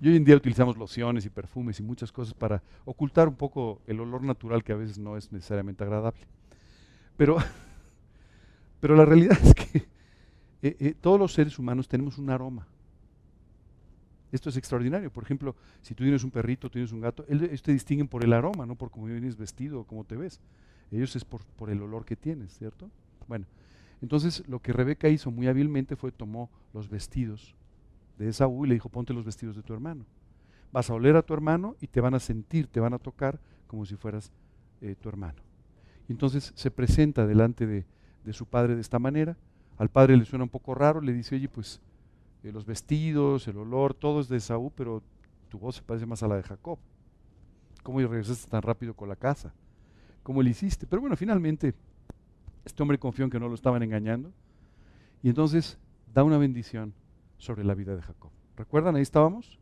[0.00, 3.82] y hoy en día utilizamos lociones y perfumes y muchas cosas para ocultar un poco
[3.86, 6.20] el olor natural que a veces no es necesariamente agradable.
[7.16, 7.36] Pero,
[8.80, 9.78] pero la realidad es que
[10.62, 12.66] eh, eh, todos los seres humanos tenemos un aroma.
[14.30, 15.10] Esto es extraordinario.
[15.10, 18.32] Por ejemplo, si tú tienes un perrito, tienes un gato, ellos te distinguen por el
[18.32, 20.40] aroma, no por cómo vienes vestido o cómo te ves.
[20.92, 22.90] Ellos es por, por el olor que tienes, ¿cierto?
[23.26, 23.46] Bueno,
[24.00, 27.56] entonces lo que Rebeca hizo muy hábilmente fue tomó los vestidos
[28.18, 30.04] de Esaú y le dijo, ponte los vestidos de tu hermano.
[30.72, 33.40] Vas a oler a tu hermano y te van a sentir, te van a tocar
[33.66, 34.32] como si fueras
[34.80, 35.40] eh, tu hermano.
[36.08, 37.86] Y entonces se presenta delante de,
[38.32, 39.38] su padre de esta manera.
[39.78, 41.80] Al padre le suena un poco raro, le dice, oye, pues
[42.42, 45.02] eh, los vestidos, el olor, todo es de Esaú, pero
[45.48, 46.78] tu voz se parece más a la de Jacob.
[47.82, 49.54] ¿Cómo regresaste tan rápido con la casa?
[50.22, 50.86] ¿Cómo le hiciste?
[50.86, 51.74] Pero bueno, finalmente
[52.64, 54.30] este hombre confió en que no lo estaban engañando.
[55.22, 55.78] Y entonces
[56.12, 56.92] da una bendición
[57.38, 58.30] sobre la vida de Jacob.
[58.56, 58.96] ¿Recuerdan?
[58.96, 59.58] Ahí estábamos.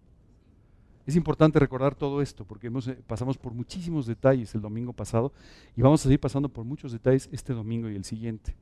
[1.07, 5.33] Es importante recordar todo esto porque hemos, eh, pasamos por muchísimos detalles el domingo pasado
[5.77, 8.57] y vamos a seguir pasando por muchos detalles este domingo y el siguiente.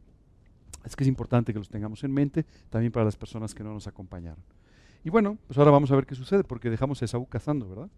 [0.85, 3.73] Es que es importante que los tengamos en mente también para las personas que no
[3.73, 4.45] nos acompañaron.
[5.03, 7.89] Y bueno, pues ahora vamos a ver qué sucede porque dejamos a Esaú cazando, ¿verdad?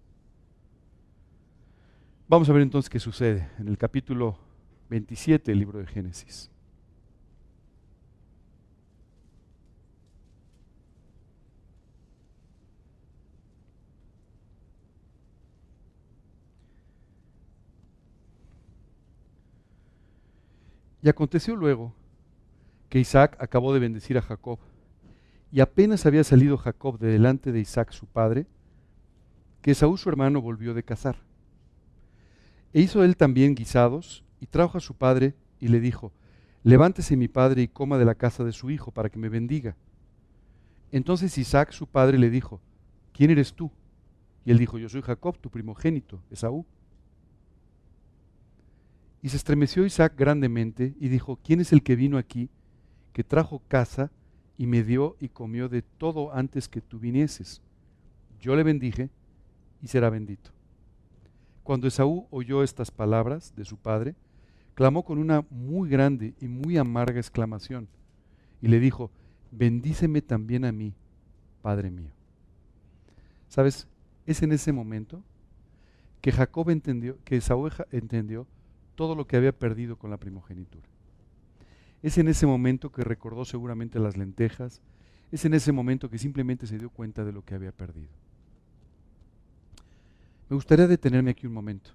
[2.29, 4.39] Vamos a ver entonces qué sucede en el capítulo
[4.91, 6.51] 27 del libro de Génesis.
[21.03, 21.95] Y aconteció luego
[22.89, 24.59] que Isaac acabó de bendecir a Jacob,
[25.53, 28.47] y apenas había salido Jacob de delante de Isaac su padre,
[29.63, 31.17] que Esaú su hermano volvió de cazar.
[32.73, 36.13] E hizo él también guisados, y trajo a su padre, y le dijo,
[36.63, 39.77] levántese mi padre y coma de la casa de su hijo, para que me bendiga.
[40.93, 42.61] Entonces Isaac su padre le dijo,
[43.13, 43.71] ¿quién eres tú?
[44.45, 46.67] Y él dijo, yo soy Jacob, tu primogénito, Esaú.
[49.27, 52.49] Y se estremeció Isaac grandemente y dijo, ¿quién es el que vino aquí,
[53.13, 54.13] que trajo casa
[54.57, 57.61] y me dio y comió de todo antes que tú vinieses?
[58.41, 59.11] Yo le bendije
[59.83, 60.53] y será bendito.
[61.65, 64.15] Cuando Esaú oyó estas palabras de su padre,
[64.75, 67.89] clamó con una muy grande y muy amarga exclamación
[68.63, 69.11] y le dijo,
[69.51, 70.95] bendíceme también a mí,
[71.63, 72.13] Padre mío.
[73.49, 73.89] ¿Sabes?
[74.25, 75.21] Es en ese momento
[76.21, 78.47] que Jacob entendió, que Esaú entendió
[78.97, 80.89] todo lo que había perdido con la primogenitura.
[82.03, 84.81] Es en ese momento que recordó seguramente las lentejas,
[85.31, 88.11] es en ese momento que simplemente se dio cuenta de lo que había perdido.
[90.49, 91.91] Me gustaría detenerme aquí un momento,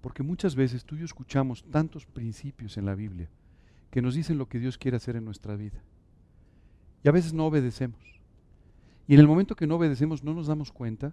[0.00, 3.28] porque muchas veces tú y yo escuchamos tantos principios en la Biblia
[3.90, 5.82] que nos dicen lo que Dios quiere hacer en nuestra vida.
[7.02, 8.00] Y a veces no obedecemos.
[9.06, 11.12] Y en el momento que no obedecemos no nos damos cuenta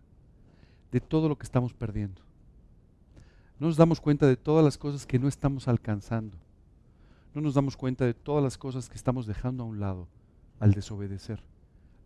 [0.92, 2.22] de todo lo que estamos perdiendo
[3.62, 6.36] no nos damos cuenta de todas las cosas que no estamos alcanzando.
[7.36, 10.08] No nos damos cuenta de todas las cosas que estamos dejando a un lado
[10.60, 11.44] al desobedecer,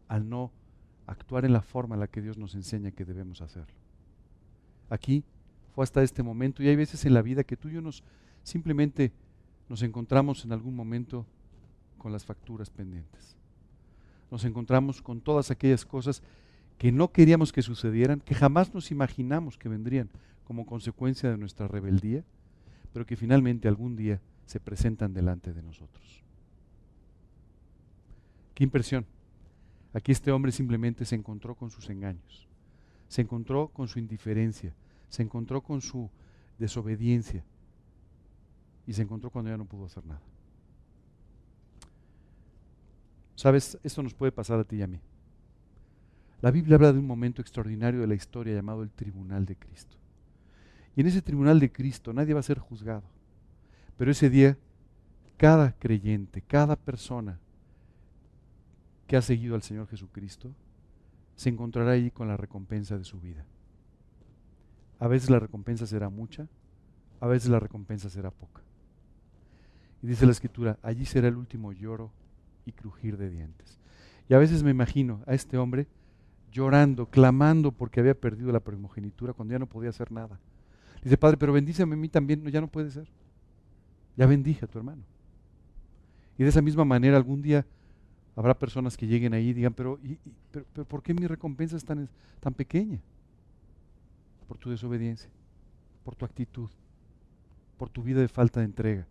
[0.09, 0.51] al no
[1.07, 3.73] actuar en la forma en la que Dios nos enseña que debemos hacerlo.
[4.89, 5.23] Aquí
[5.73, 8.03] fue hasta este momento y hay veces en la vida que tú y yo nos
[8.43, 9.13] simplemente
[9.69, 11.25] nos encontramos en algún momento
[11.97, 13.37] con las facturas pendientes.
[14.29, 16.21] Nos encontramos con todas aquellas cosas
[16.77, 20.09] que no queríamos que sucedieran, que jamás nos imaginamos que vendrían,
[20.45, 22.23] como consecuencia de nuestra rebeldía,
[22.93, 26.23] pero que finalmente algún día se presentan delante de nosotros.
[28.53, 29.05] Qué impresión.
[29.93, 32.47] Aquí este hombre simplemente se encontró con sus engaños,
[33.07, 34.73] se encontró con su indiferencia,
[35.09, 36.09] se encontró con su
[36.57, 37.43] desobediencia
[38.87, 40.21] y se encontró cuando ya no pudo hacer nada.
[43.35, 44.99] Sabes, esto nos puede pasar a ti y a mí.
[46.41, 49.97] La Biblia habla de un momento extraordinario de la historia llamado el tribunal de Cristo.
[50.95, 53.03] Y en ese tribunal de Cristo nadie va a ser juzgado.
[53.97, 54.57] Pero ese día
[55.37, 57.39] cada creyente, cada persona
[59.07, 60.51] que ha seguido al Señor Jesucristo,
[61.35, 63.45] se encontrará allí con la recompensa de su vida.
[64.99, 66.47] A veces la recompensa será mucha,
[67.19, 68.61] a veces la recompensa será poca.
[70.01, 72.11] Y dice la escritura, allí será el último lloro
[72.65, 73.79] y crujir de dientes.
[74.29, 75.87] Y a veces me imagino a este hombre
[76.51, 80.39] llorando, clamando porque había perdido la primogenitura cuando ya no podía hacer nada.
[81.05, 82.43] Dice, Padre, pero bendíceme a mí también.
[82.47, 83.07] Ya no puede ser.
[84.17, 85.03] Ya bendije a tu hermano.
[86.35, 87.63] Y de esa misma manera algún día
[88.35, 89.99] habrá personas que lleguen ahí y digan, pero,
[90.73, 92.99] pero, ¿por qué mi recompensa es tan, tan pequeña?
[94.47, 95.29] Por tu desobediencia,
[96.03, 96.71] por tu actitud,
[97.77, 99.05] por tu vida de falta de entrega,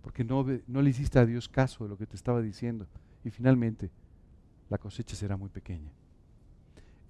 [0.00, 2.86] porque no, no le hiciste a Dios caso de lo que te estaba diciendo.
[3.22, 3.90] Y finalmente,
[4.70, 5.92] la cosecha será muy pequeña.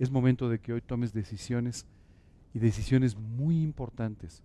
[0.01, 1.87] Es momento de que hoy tomes decisiones
[2.55, 4.43] y decisiones muy importantes.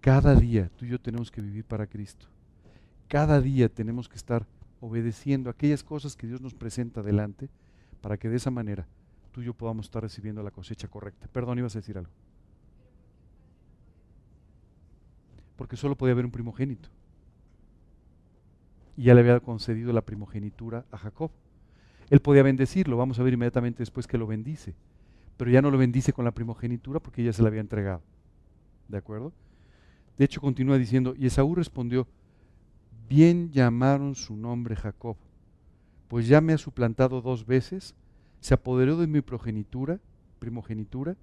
[0.00, 2.26] Cada día tú y yo tenemos que vivir para Cristo.
[3.08, 4.46] Cada día tenemos que estar
[4.80, 7.48] obedeciendo aquellas cosas que Dios nos presenta adelante
[8.00, 8.86] para que de esa manera
[9.30, 11.28] tú y yo podamos estar recibiendo la cosecha correcta.
[11.32, 12.10] Perdón, ibas a decir algo.
[15.56, 16.88] Porque solo podía haber un primogénito.
[18.96, 21.30] Y ya le había concedido la primogenitura a Jacob.
[22.10, 24.74] Él podía bendecirlo, vamos a ver inmediatamente después que lo bendice,
[25.42, 28.00] pero ya no lo bendice con la primogenitura porque ya se la había entregado.
[28.86, 29.32] ¿De acuerdo?
[30.16, 32.06] De hecho, continúa diciendo, y Esaú respondió,
[33.08, 35.16] bien llamaron su nombre Jacob,
[36.06, 37.96] pues ya me ha suplantado dos veces,
[38.38, 39.98] se apoderó de mi progenitura,
[40.38, 41.16] primogenitura,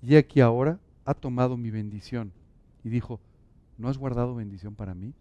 [0.00, 2.32] y aquí ahora ha tomado mi bendición.
[2.82, 3.20] Y dijo,
[3.76, 5.12] ¿no has guardado bendición para mí?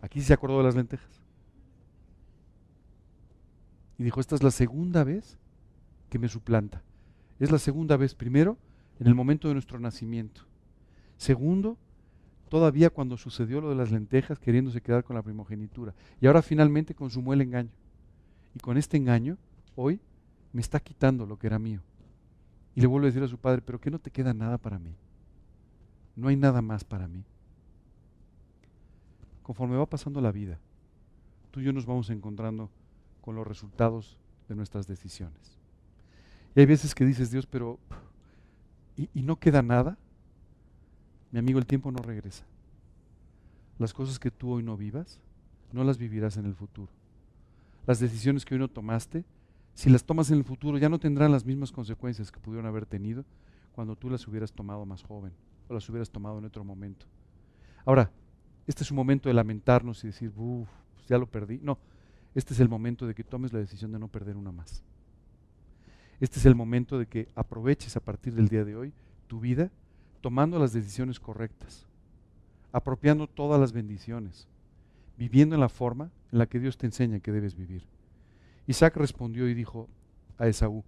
[0.00, 1.20] Aquí se acordó de las lentejas.
[3.98, 5.36] Y dijo, esta es la segunda vez
[6.08, 6.82] que me suplanta.
[7.38, 8.58] Es la segunda vez, primero,
[8.98, 10.42] en el momento de nuestro nacimiento.
[11.16, 11.76] Segundo,
[12.48, 15.94] todavía cuando sucedió lo de las lentejas, queriéndose quedar con la primogenitura.
[16.20, 17.70] Y ahora finalmente consumó el engaño.
[18.54, 19.36] Y con este engaño,
[19.76, 20.00] hoy,
[20.52, 21.80] me está quitando lo que era mío.
[22.74, 24.78] Y le vuelve a decir a su padre, pero que no te queda nada para
[24.78, 24.94] mí.
[26.16, 27.24] No hay nada más para mí.
[29.42, 30.58] Conforme va pasando la vida,
[31.50, 32.70] tú y yo nos vamos encontrando
[33.20, 34.16] con los resultados
[34.48, 35.57] de nuestras decisiones.
[36.58, 37.78] Hay veces que dices, Dios, pero
[38.96, 39.96] ¿y, ¿y, no queda nada?
[41.30, 42.44] Mi amigo, el tiempo no regresa.
[43.78, 45.20] Las cosas que tú hoy no vivas,
[45.72, 46.90] no las vivirás en el futuro.
[47.86, 49.24] Las decisiones que hoy no tomaste,
[49.74, 52.86] si las tomas en el futuro, ya no tendrán las mismas consecuencias que pudieron haber
[52.86, 53.24] tenido
[53.72, 55.32] cuando tú las hubieras tomado más joven
[55.68, 57.06] o las hubieras tomado en otro momento.
[57.84, 58.10] Ahora,
[58.66, 60.68] este es un momento de lamentarnos y decir, uff,
[61.06, 61.60] ya lo perdí.
[61.62, 61.78] No,
[62.34, 64.82] este es el momento de que tomes la decisión de no perder una más.
[66.20, 68.92] Este es el momento de que aproveches a partir del día de hoy
[69.28, 69.70] tu vida
[70.20, 71.86] tomando las decisiones correctas,
[72.72, 74.48] apropiando todas las bendiciones,
[75.16, 77.84] viviendo en la forma en la que Dios te enseña que debes vivir.
[78.66, 79.88] Isaac respondió y dijo
[80.38, 80.82] a Esaú,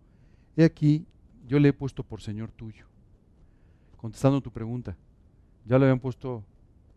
[0.56, 1.06] he aquí,
[1.46, 2.86] yo le he puesto por Señor tuyo.
[3.96, 4.96] Contestando tu pregunta,
[5.64, 6.44] ya le habían puesto,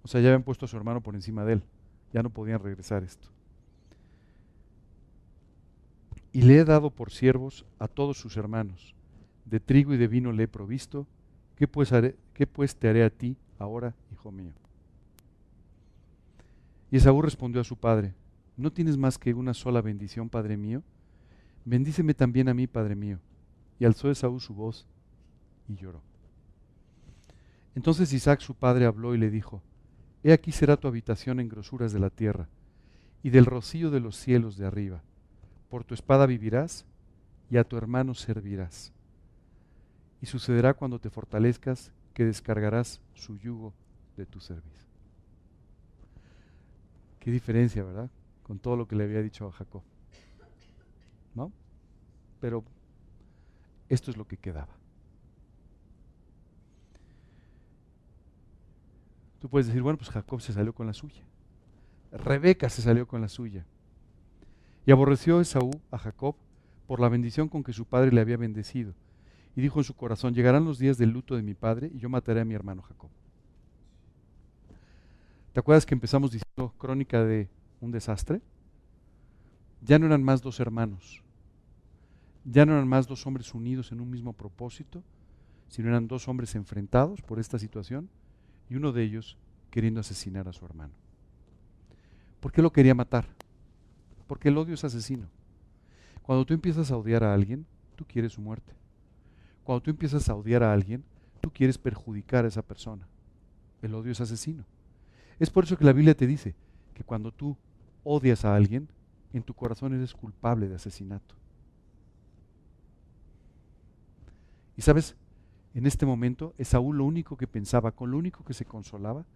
[0.01, 1.63] o sea, ya habían puesto a su hermano por encima de él,
[2.11, 3.32] ya no podían regresar esto
[6.33, 8.95] y le he dado por siervos a todos sus hermanos.
[9.45, 11.05] De trigo y de vino le he provisto.
[11.55, 14.51] ¿Qué pues, haré, qué pues te haré a ti ahora, hijo mío?
[16.89, 18.15] Y Esaú respondió a su padre,
[18.57, 20.81] ¿no tienes más que una sola bendición, padre mío?
[21.65, 23.19] Bendíceme también a mí, padre mío.
[23.79, 24.87] Y alzó Esaú su voz
[25.67, 26.01] y lloró.
[27.75, 29.61] Entonces Isaac su padre habló y le dijo,
[30.23, 32.47] He aquí será tu habitación en grosuras de la tierra,
[33.21, 35.03] y del rocío de los cielos de arriba
[35.73, 36.85] por tu espada vivirás
[37.49, 38.93] y a tu hermano servirás.
[40.21, 43.73] Y sucederá cuando te fortalezcas que descargarás su yugo
[44.15, 44.87] de tu servicio.
[47.19, 48.07] Qué diferencia, ¿verdad?
[48.43, 49.81] Con todo lo que le había dicho a Jacob.
[51.33, 51.51] ¿No?
[52.39, 52.63] Pero
[53.89, 54.75] esto es lo que quedaba.
[59.39, 61.23] Tú puedes decir, bueno, pues Jacob se salió con la suya.
[62.11, 63.65] Rebeca se salió con la suya.
[64.85, 66.35] Y aborreció Esaú a Jacob
[66.87, 68.93] por la bendición con que su padre le había bendecido.
[69.55, 72.09] Y dijo en su corazón, llegarán los días del luto de mi padre y yo
[72.09, 73.09] mataré a mi hermano Jacob.
[75.53, 77.47] ¿Te acuerdas que empezamos diciendo crónica de
[77.79, 78.41] un desastre?
[79.81, 81.21] Ya no eran más dos hermanos,
[82.43, 85.03] ya no eran más dos hombres unidos en un mismo propósito,
[85.67, 88.09] sino eran dos hombres enfrentados por esta situación
[88.69, 89.37] y uno de ellos
[89.69, 90.93] queriendo asesinar a su hermano.
[92.39, 93.27] ¿Por qué lo quería matar?
[94.33, 95.27] Porque el odio es asesino.
[96.23, 98.73] Cuando tú empiezas a odiar a alguien, tú quieres su muerte.
[99.63, 101.03] Cuando tú empiezas a odiar a alguien,
[101.39, 103.07] tú quieres perjudicar a esa persona.
[103.83, 104.65] El odio es asesino.
[105.37, 106.55] Es por eso que la Biblia te dice
[106.95, 107.55] que cuando tú
[108.03, 108.89] odias a alguien,
[109.33, 111.35] en tu corazón eres culpable de asesinato.
[114.75, 115.15] Y sabes,
[115.75, 119.27] en este momento Esaú lo único que pensaba, con lo único que se consolaba,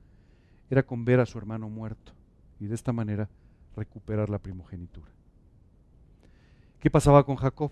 [0.72, 2.14] era con ver a su hermano muerto
[2.60, 3.30] y de esta manera
[3.78, 5.08] recuperar la primogenitura.
[6.80, 7.72] ¿Qué pasaba con Jacob?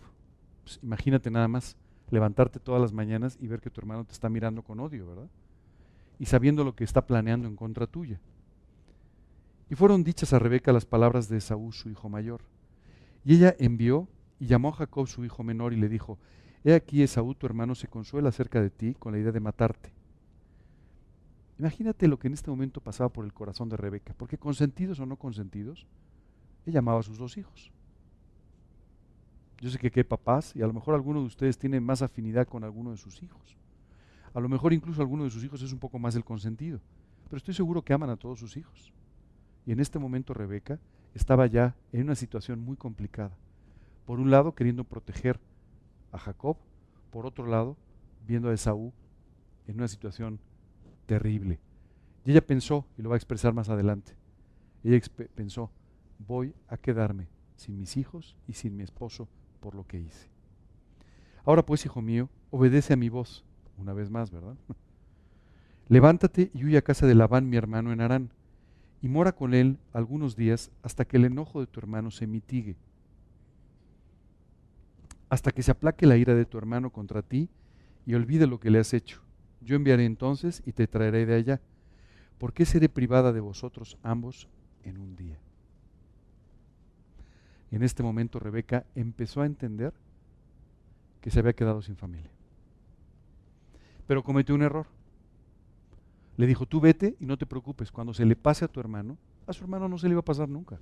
[0.64, 1.76] Pues imagínate nada más
[2.10, 5.30] levantarte todas las mañanas y ver que tu hermano te está mirando con odio, ¿verdad?
[6.20, 8.20] Y sabiendo lo que está planeando en contra tuya.
[9.70, 12.42] Y fueron dichas a Rebeca las palabras de Esaú, su hijo mayor.
[13.24, 14.08] Y ella envió
[14.40, 16.20] y llamó a Jacob, su hijo menor, y le dijo,
[16.64, 19.92] He aquí Esaú, tu hermano, se consuela acerca de ti con la idea de matarte.
[21.58, 25.06] Imagínate lo que en este momento pasaba por el corazón de Rebeca, porque consentidos o
[25.06, 25.88] no consentidos,
[26.66, 27.72] ella amaba a sus dos hijos.
[29.62, 32.48] Yo sé que hay papás y a lo mejor alguno de ustedes tiene más afinidad
[32.48, 33.58] con alguno de sus hijos.
[34.34, 36.82] A lo mejor incluso alguno de sus hijos es un poco más el consentido,
[37.30, 38.92] pero estoy seguro que aman a todos sus hijos.
[39.66, 40.78] Y en este momento Rebeca
[41.14, 43.36] estaba ya en una situación muy complicada.
[44.06, 45.40] Por un lado, queriendo proteger
[46.12, 46.58] a Jacob,
[47.12, 47.78] por otro lado,
[48.28, 48.92] viendo a Esaú
[49.68, 50.40] en una situación
[51.06, 51.60] terrible.
[52.26, 54.14] Y ella pensó, y lo va a expresar más adelante,
[54.84, 55.00] ella
[55.36, 55.72] pensó,
[56.20, 59.28] voy a quedarme sin mis hijos y sin mi esposo
[59.60, 60.30] por lo que hice.
[61.44, 63.44] Ahora pues, hijo mío, obedece a mi voz,
[63.78, 64.56] una vez más, ¿verdad?
[65.88, 68.32] Levántate y huye a casa de Labán, mi hermano, en Arán
[69.02, 72.76] y mora con él algunos días hasta que el enojo de tu hermano se mitigue,
[75.30, 77.50] hasta que se aplaque la ira de tu hermano contra ti
[78.06, 79.22] y olvide lo que le has hecho.
[79.66, 81.62] Yo enviaré entonces y te traeré de allá.
[82.38, 84.48] ¿Por qué seré privada de vosotros ambos
[84.84, 85.40] en un día?
[87.72, 89.92] En este momento Rebeca empezó a entender
[91.20, 92.30] que se había quedado sin familia.
[94.06, 94.86] Pero cometió un error.
[96.38, 97.92] Le dijo, tú vete y no te preocupes.
[97.92, 100.26] Cuando se le pase a tu hermano, a su hermano no se le va a
[100.26, 100.80] pasar nunca.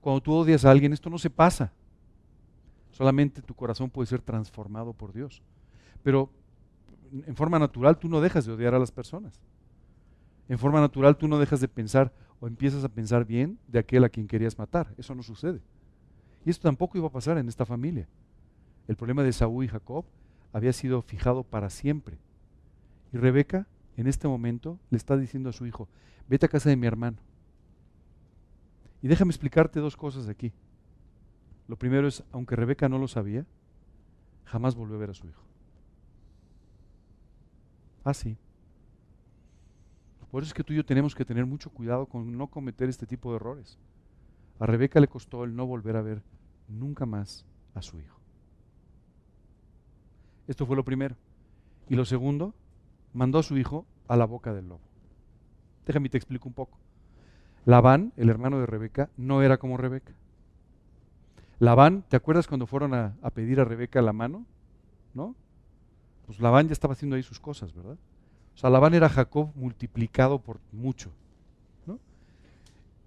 [0.00, 1.72] Cuando tú odias a alguien, esto no se pasa.
[2.92, 5.42] Solamente tu corazón puede ser transformado por Dios.
[6.04, 6.30] Pero
[7.12, 9.40] en forma natural tú no dejas de odiar a las personas.
[10.48, 14.04] En forma natural tú no dejas de pensar o empiezas a pensar bien de aquel
[14.04, 14.94] a quien querías matar.
[14.96, 15.60] Eso no sucede.
[16.44, 18.08] Y esto tampoco iba a pasar en esta familia.
[18.86, 20.04] El problema de Saúl y Jacob
[20.52, 22.18] había sido fijado para siempre.
[23.12, 23.66] Y Rebeca
[23.96, 25.88] en este momento le está diciendo a su hijo,
[26.28, 27.18] vete a casa de mi hermano.
[29.02, 30.52] Y déjame explicarte dos cosas aquí.
[31.68, 33.44] Lo primero es, aunque Rebeca no lo sabía,
[34.44, 35.42] jamás volvió a ver a su hijo.
[38.06, 38.38] Ah, sí.
[40.30, 42.88] Por eso es que tú y yo tenemos que tener mucho cuidado con no cometer
[42.88, 43.80] este tipo de errores.
[44.60, 46.22] A Rebeca le costó el no volver a ver
[46.68, 48.20] nunca más a su hijo.
[50.46, 51.16] Esto fue lo primero.
[51.88, 52.54] Y lo segundo,
[53.12, 54.84] mandó a su hijo a la boca del lobo.
[55.84, 56.78] Déjame te explico un poco.
[57.64, 60.14] Labán, el hermano de Rebeca, no era como Rebeca.
[61.58, 64.46] Labán, ¿te acuerdas cuando fueron a, pedir a Rebeca la mano?
[65.12, 65.34] ¿No?
[66.26, 67.96] Pues Labán ya estaba haciendo ahí sus cosas, ¿verdad?
[68.54, 71.10] O sea, Labán era Jacob multiplicado por mucho.
[71.86, 71.98] ¿no?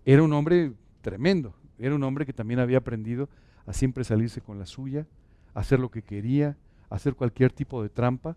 [0.05, 1.53] Era un hombre tremendo.
[1.77, 3.29] Era un hombre que también había aprendido
[3.65, 5.05] a siempre salirse con la suya,
[5.53, 6.57] a hacer lo que quería,
[6.89, 8.35] a hacer cualquier tipo de trampa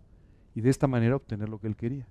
[0.55, 2.07] y de esta manera obtener lo que él quería.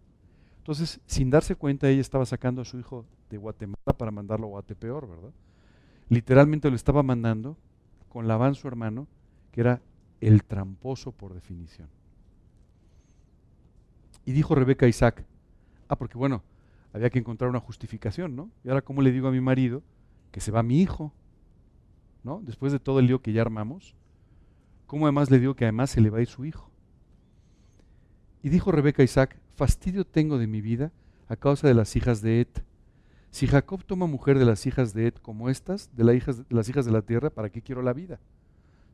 [0.59, 4.51] Entonces, sin darse cuenta, ella estaba sacando a su hijo de Guatemala para mandarlo a
[4.51, 5.33] Guatepeor, ¿verdad?
[6.09, 7.57] Literalmente lo estaba mandando
[8.09, 9.09] con Labán, su hermano,
[9.51, 9.81] que era
[10.21, 11.89] el tramposo por definición.
[14.25, 15.25] Y dijo Rebeca a Isaac,
[15.89, 16.43] ah, porque bueno,
[16.93, 18.51] había que encontrar una justificación, ¿no?
[18.65, 19.83] Y ahora, ¿cómo le digo a mi marido
[20.31, 21.13] que se va mi hijo?
[22.23, 22.41] ¿No?
[22.43, 23.95] Después de todo el lío que ya armamos,
[24.87, 26.71] ¿cómo además le digo que además se le va a ir su hijo?
[28.43, 30.93] Y dijo Rebeca a Isaac, fastidio tengo de mi vida
[31.29, 32.65] a causa de las hijas de Et.
[33.31, 36.93] Si Jacob toma mujer de las hijas de Et como estas, de, las hijas de
[36.93, 38.21] la tierra, ¿para qué quiero la vida?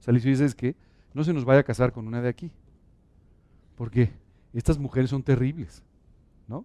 [0.00, 0.76] Salicio dice es que
[1.14, 2.52] no se nos vaya a casar con una de aquí.
[3.76, 4.12] Porque
[4.52, 5.82] estas mujeres son terribles,
[6.46, 6.64] ¿no?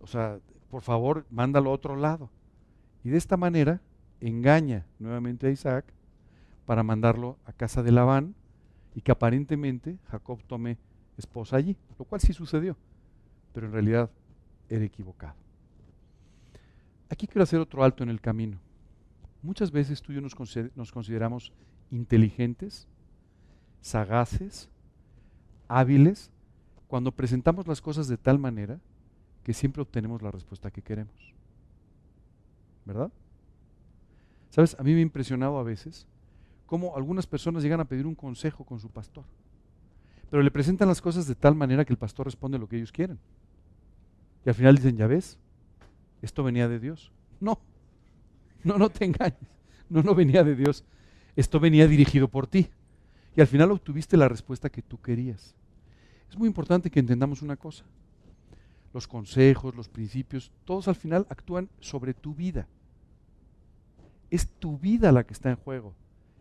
[0.00, 0.38] O sea,
[0.70, 2.30] por favor, mándalo a otro lado.
[3.02, 3.80] Y de esta manera
[4.20, 5.84] engaña nuevamente a Isaac
[6.66, 8.34] para mandarlo a casa de Labán
[8.94, 10.78] y que aparentemente Jacob tome
[11.16, 12.76] esposa allí, lo cual sí sucedió,
[13.52, 14.10] pero en realidad
[14.68, 15.36] era equivocado.
[17.08, 18.58] Aquí quiero hacer otro alto en el camino.
[19.42, 20.34] Muchas veces tú y yo nos,
[20.74, 21.52] nos consideramos
[21.90, 22.88] inteligentes,
[23.80, 24.68] sagaces,
[25.68, 26.32] hábiles,
[26.88, 28.78] cuando presentamos las cosas de tal manera
[29.42, 31.34] que siempre obtenemos la respuesta que queremos.
[32.84, 33.10] ¿Verdad?
[34.50, 34.76] ¿Sabes?
[34.78, 36.06] A mí me ha impresionado a veces
[36.66, 39.24] cómo algunas personas llegan a pedir un consejo con su pastor
[40.30, 42.92] pero le presentan las cosas de tal manera que el pastor responde lo que ellos
[42.92, 43.18] quieren.
[44.44, 45.38] Y al final dicen, ya ves,
[46.22, 47.12] esto venía de Dios.
[47.40, 47.60] No,
[48.64, 49.38] No, no te engañes.
[49.88, 50.84] No, no venía de Dios.
[51.36, 52.68] Esto venía dirigido por ti.
[53.36, 55.54] Y al final obtuviste la respuesta que tú querías.
[56.30, 57.84] Es muy importante que entendamos una cosa.
[58.92, 62.66] Los consejos, los principios, todos al final actúan sobre tu vida.
[64.30, 65.94] Es tu vida la que está en juego.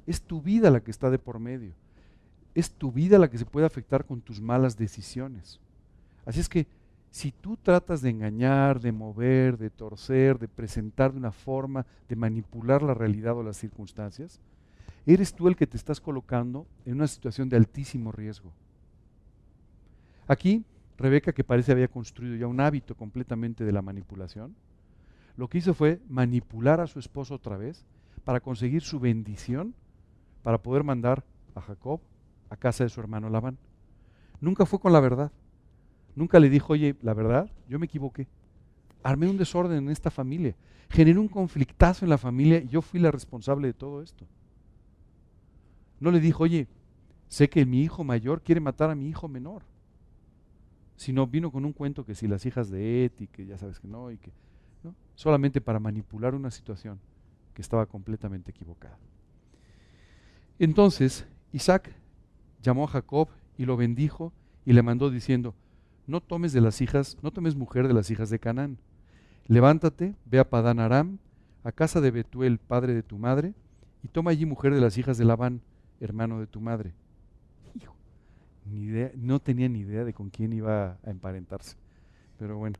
[0.08, 1.74] Es tu vida la que está de por medio.
[2.54, 5.60] Es tu vida la que se puede afectar con tus malas decisiones.
[6.26, 6.68] Así es que
[7.12, 12.16] si tú tratas de engañar, de mover, de torcer, de presentar de una forma, de
[12.16, 14.40] manipular la realidad o las circunstancias,
[15.06, 18.52] eres tú el que te estás colocando en una situación de altísimo riesgo.
[20.28, 20.64] Aquí,
[20.98, 24.56] Rebeca, que parece había construido ya un hábito completamente de la manipulación,
[25.38, 27.86] lo que hizo fue manipular a su esposo otra vez
[28.24, 29.76] para conseguir su bendición,
[30.44, 31.24] para poder mandar
[31.54, 32.00] a Jacob
[32.50, 33.58] a casa de su hermano Labán.
[34.40, 35.32] Nunca fue con la verdad.
[36.16, 38.28] Nunca le dijo, oye, la verdad, yo me equivoqué.
[39.04, 40.56] Armé un desorden en esta familia.
[40.90, 44.26] Generé un conflictazo en la familia y yo fui la responsable de todo esto.
[46.00, 46.68] No le dijo, oye,
[47.28, 49.64] sé que mi hijo mayor quiere matar a mi hijo menor.
[50.96, 53.88] Sino vino con un cuento que si las hijas de Eti, que ya sabes que
[53.88, 54.32] no, y que
[55.16, 57.00] solamente para manipular una situación
[57.54, 58.98] que estaba completamente equivocada.
[60.60, 61.96] Entonces Isaac
[62.62, 64.34] llamó a Jacob y lo bendijo
[64.66, 65.56] y le mandó diciendo,
[66.08, 68.78] no tomes de las hijas, no tomes mujer de las hijas de Canaán.
[69.48, 71.20] Levántate, ve a Padán Aram,
[71.64, 73.54] a casa de Betuel, padre de tu madre,
[74.04, 75.62] y toma allí mujer de las hijas de Labán,
[76.00, 76.94] hermano de tu madre.
[78.66, 81.78] Ni idea, no tenía ni idea de con quién iba a emparentarse.
[82.38, 82.78] Pero bueno.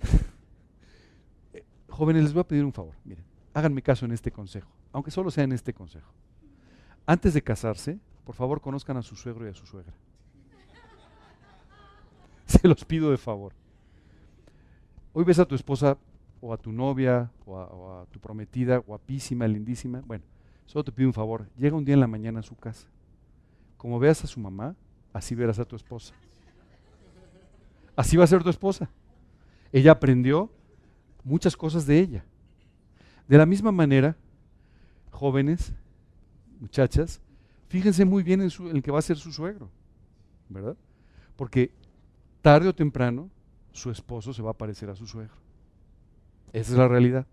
[1.88, 2.94] Jóvenes, les voy a pedir un favor.
[3.04, 3.24] Miren,
[3.54, 6.12] háganme caso en este consejo, aunque solo sea en este consejo.
[7.06, 9.94] Antes de casarse, por favor, conozcan a su suegro y a su suegra.
[12.46, 13.52] Se los pido de favor.
[15.12, 15.98] Hoy ves a tu esposa
[16.40, 20.02] o a tu novia o a, tu prometida, guapísima, lindísima.
[20.06, 20.24] Bueno,
[20.66, 21.48] solo te pido un favor.
[21.56, 22.86] Llega un día en la mañana a su casa.
[23.78, 24.76] Como veas a su mamá,
[25.12, 26.12] así verás a tu esposa.
[27.96, 28.90] Así va a ser tu esposa.
[29.72, 30.50] Ella aprendió
[31.24, 32.24] muchas cosas de ella.
[33.26, 34.16] De la misma manera,
[35.10, 35.72] jóvenes,
[36.60, 37.20] muchachas,
[37.68, 39.70] fíjense muy bien en, en el que va a ser su suegro,
[40.48, 40.76] ¿verdad?
[41.36, 41.72] Porque
[42.42, 43.30] tarde o temprano,
[43.72, 45.34] su esposo se va a parecer a su suegro.
[46.52, 47.26] Esa es la realidad.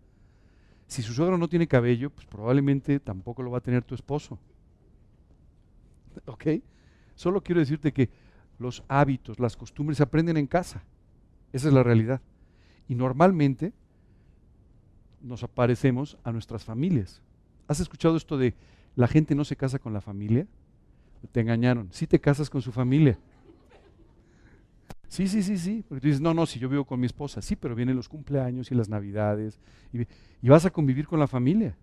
[0.87, 4.37] Si su suegro no tiene cabello, pues probablemente tampoco lo va a tener tu esposo.
[6.25, 6.47] ¿Ok?
[7.15, 8.09] Solo quiero decirte que
[8.59, 10.83] los hábitos, las costumbres se aprenden en casa.
[11.53, 12.21] Esa es la realidad.
[12.87, 13.73] Y normalmente
[15.21, 17.21] nos aparecemos a nuestras familias.
[17.67, 18.53] ¿Has escuchado esto de
[18.95, 20.47] la gente no se casa con la familia?
[21.31, 21.89] Te engañaron.
[21.91, 23.17] Sí te casas con su familia.
[25.07, 25.83] Sí, sí, sí, sí.
[25.87, 27.41] Porque tú dices, no, no, si yo vivo con mi esposa.
[27.41, 29.59] Sí, pero vienen los cumpleaños y las navidades.
[29.93, 31.75] Y, vas a convivir con la familia.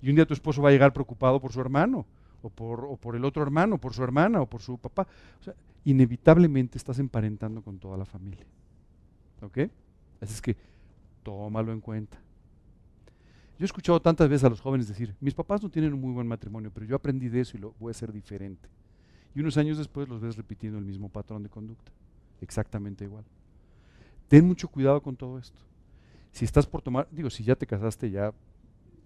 [0.00, 2.06] Y un día tu esposo va a llegar preocupado por su hermano,
[2.42, 5.06] o por, o por el otro hermano, por su hermana, o por su papá.
[5.40, 8.46] O sea, inevitablemente estás emparentando con toda la familia.
[9.42, 9.58] ¿Ok?
[10.20, 10.56] Así es que
[11.22, 12.18] tómalo en cuenta.
[13.58, 16.12] Yo he escuchado tantas veces a los jóvenes decir, mis papás no tienen un muy
[16.12, 18.68] buen matrimonio, pero yo aprendí de eso y lo voy a hacer diferente.
[19.34, 21.92] Y unos años después los ves repitiendo el mismo patrón de conducta
[22.40, 23.24] exactamente igual.
[24.28, 25.58] Ten mucho cuidado con todo esto.
[26.32, 28.32] Si estás por tomar, digo, si ya te casaste, ya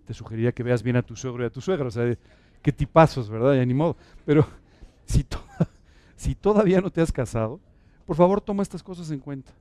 [0.07, 2.16] te sugeriría que veas bien a tu suegro y a tu suegra, o sea,
[2.65, 3.55] qué tipazos, ¿verdad?
[3.55, 3.97] Ya ni modo.
[4.25, 4.49] Pero
[5.05, 5.25] si,
[6.17, 7.61] si todavía no te has casado,
[8.07, 9.53] por favor toma estas cosas en cuenta.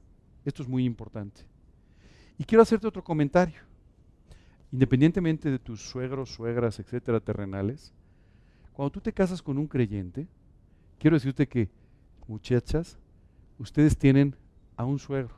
[0.45, 1.41] Esto es muy importante.
[2.37, 3.59] Y quiero hacerte otro comentario.
[4.71, 7.93] Independientemente de tus suegros, suegras, etcétera, terrenales,
[8.71, 10.27] cuando tú te casas con un creyente,
[10.97, 11.69] quiero decirte que,
[12.25, 12.97] muchachas,
[13.59, 14.35] ustedes tienen
[14.77, 15.35] a un suegro,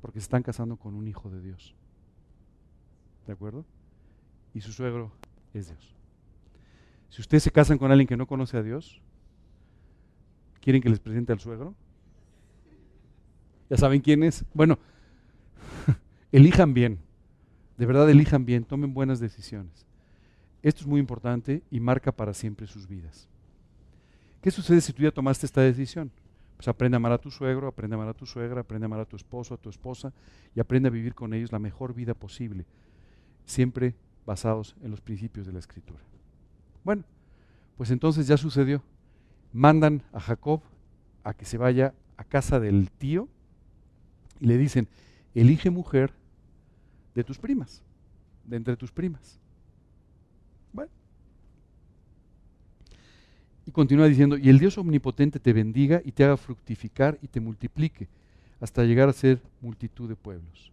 [0.00, 1.74] porque se están casando con un hijo de Dios.
[3.26, 3.66] ¿De acuerdo?
[4.54, 5.12] Y su suegro
[5.52, 5.95] es Dios.
[7.10, 9.00] Si ustedes se casan con alguien que no conoce a Dios,
[10.60, 11.74] ¿quieren que les presente al suegro?
[13.70, 14.44] ¿Ya saben quién es?
[14.54, 14.78] Bueno,
[16.32, 16.98] elijan bien.
[17.78, 19.86] De verdad, elijan bien, tomen buenas decisiones.
[20.62, 23.28] Esto es muy importante y marca para siempre sus vidas.
[24.40, 26.10] ¿Qué sucede si tú ya tomaste esta decisión?
[26.56, 28.86] Pues aprende a amar a tu suegro, aprende a amar a tu suegra, aprende a
[28.86, 30.12] amar a tu esposo, a tu esposa
[30.54, 32.64] y aprende a vivir con ellos la mejor vida posible,
[33.44, 33.94] siempre
[34.24, 36.00] basados en los principios de la escritura.
[36.86, 37.02] Bueno,
[37.76, 38.80] pues entonces ya sucedió.
[39.52, 40.60] Mandan a Jacob
[41.24, 43.28] a que se vaya a casa del tío
[44.38, 44.86] y le dicen,
[45.34, 46.12] elige mujer
[47.12, 47.82] de tus primas,
[48.44, 49.40] de entre tus primas.
[53.66, 57.40] Y continúa diciendo, y el Dios omnipotente te bendiga y te haga fructificar y te
[57.40, 58.06] multiplique
[58.60, 60.70] hasta llegar a ser multitud de pueblos.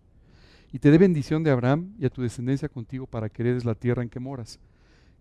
[0.72, 3.74] y te dé bendición de Abraham y a tu descendencia contigo para que heredes la
[3.74, 4.60] tierra en que moras,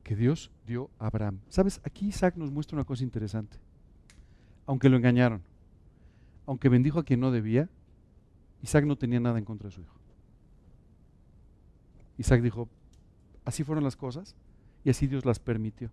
[0.02, 1.40] que Dios dio a Abraham.
[1.48, 1.80] ¿Sabes?
[1.84, 3.58] Aquí Isaac nos muestra una cosa interesante.
[4.66, 5.42] Aunque lo engañaron,
[6.46, 7.68] aunque bendijo a quien no debía,
[8.62, 9.96] Isaac no tenía nada en contra de su hijo.
[12.18, 12.68] Isaac dijo,
[13.44, 14.36] así fueron las cosas
[14.84, 15.90] y así Dios las permitió.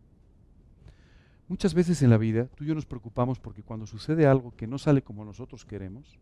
[1.48, 4.68] Muchas veces en la vida tú y yo nos preocupamos porque cuando sucede algo que
[4.68, 6.20] no sale como nosotros queremos,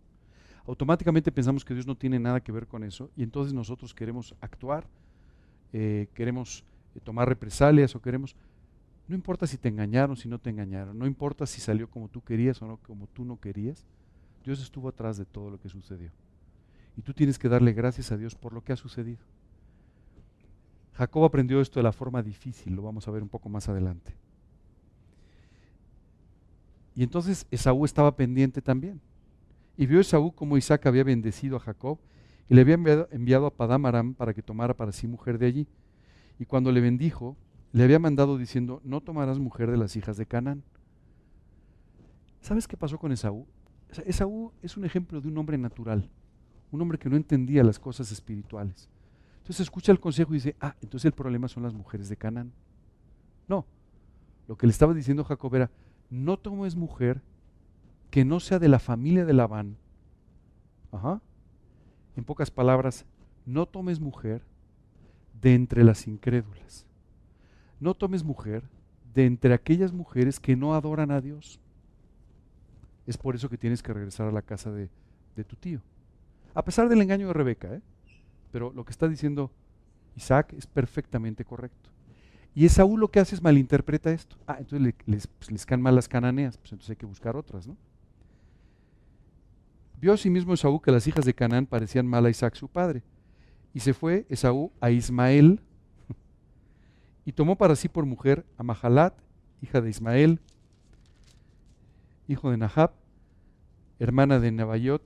[0.66, 4.36] automáticamente pensamos que Dios no tiene nada que ver con eso y entonces nosotros queremos
[4.40, 4.88] actuar,
[5.74, 6.64] eh, queremos
[6.98, 8.36] eh, tomar represalias o queremos...
[9.08, 12.22] No importa si te engañaron, si no te engañaron, no importa si salió como tú
[12.22, 13.86] querías o no como tú no querías,
[14.44, 16.12] Dios estuvo atrás de todo lo que sucedió.
[16.98, 19.20] Y tú tienes que darle gracias a Dios por lo que ha sucedido.
[20.94, 24.14] Jacob aprendió esto de la forma difícil, lo vamos a ver un poco más adelante.
[26.96, 29.00] Y entonces Esaú estaba pendiente también.
[29.78, 32.00] Y vio Esaú como Isaac había bendecido a Jacob
[32.50, 32.74] y le había
[33.12, 35.68] enviado, a Padam Aram para que tomara para sí mujer de allí.
[36.40, 37.36] Y cuando le bendijo,
[37.72, 40.64] le había mandado diciendo, no tomarás mujer de las hijas de Canaán.
[42.42, 43.46] ¿Sabes qué pasó con Esaú?
[44.06, 46.10] Esaú es un ejemplo de un hombre natural,
[46.72, 48.90] un hombre que no entendía las cosas espirituales.
[49.38, 52.52] Entonces escucha el consejo y dice, ah, entonces el problema son las mujeres de Canaán.
[53.48, 53.66] No,
[54.48, 55.72] lo que le estaba diciendo Jacob era,
[56.10, 57.22] no tomes mujer
[58.10, 59.78] que no sea de la familia de Labán.
[60.92, 61.22] Ajá.
[62.16, 63.06] En pocas palabras,
[63.46, 64.44] no tomes mujer
[65.42, 66.86] de entre las incrédulas.
[67.80, 68.64] No tomes mujer
[69.14, 71.60] de entre aquellas mujeres que no adoran a Dios.
[73.06, 74.90] Es por eso que tienes que regresar a la casa de,
[75.36, 75.82] de tu tío.
[76.54, 77.82] A pesar del engaño de Rebeca, ¿eh?
[78.52, 79.52] pero lo que está diciendo
[80.16, 81.90] Isaac es perfectamente correcto.
[82.56, 84.36] Y Esaú lo que hace es malinterpreta esto.
[84.48, 87.68] Ah, entonces les, pues, les caen mal las cananeas, pues entonces hay que buscar otras,
[87.68, 87.78] ¿no?
[90.00, 93.04] Vio asimismo Esaú que las hijas de Canaán parecían mal a Isaac su padre.
[93.78, 95.62] Y se fue Esaú a Ismael
[97.26, 99.14] y tomó para sí por mujer a Mahalat,
[99.62, 100.42] hija de Ismael,
[102.28, 102.92] hijo de Nahab,
[104.00, 105.04] hermana de Nebayot,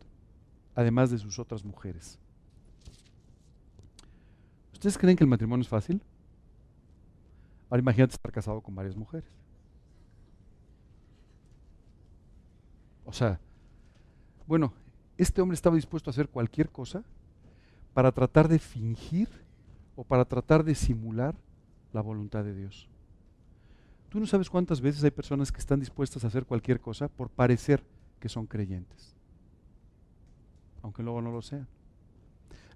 [0.73, 2.17] además de sus otras mujeres.
[4.71, 6.01] ¿Ustedes creen que el matrimonio es fácil?
[7.69, 9.29] Ahora imagínate estar casado con varias mujeres.
[13.03, 13.37] O sea,
[14.47, 14.71] bueno,
[15.17, 17.03] este hombre estaba dispuesto a hacer cualquier cosa
[17.93, 19.27] para tratar de fingir
[19.95, 21.35] o para tratar de simular
[21.93, 22.87] la voluntad de Dios.
[24.09, 27.29] Tú no sabes cuántas veces hay personas que están dispuestas a hacer cualquier cosa por
[27.29, 27.83] parecer
[28.19, 29.15] que son creyentes,
[30.81, 31.67] aunque luego no lo sean.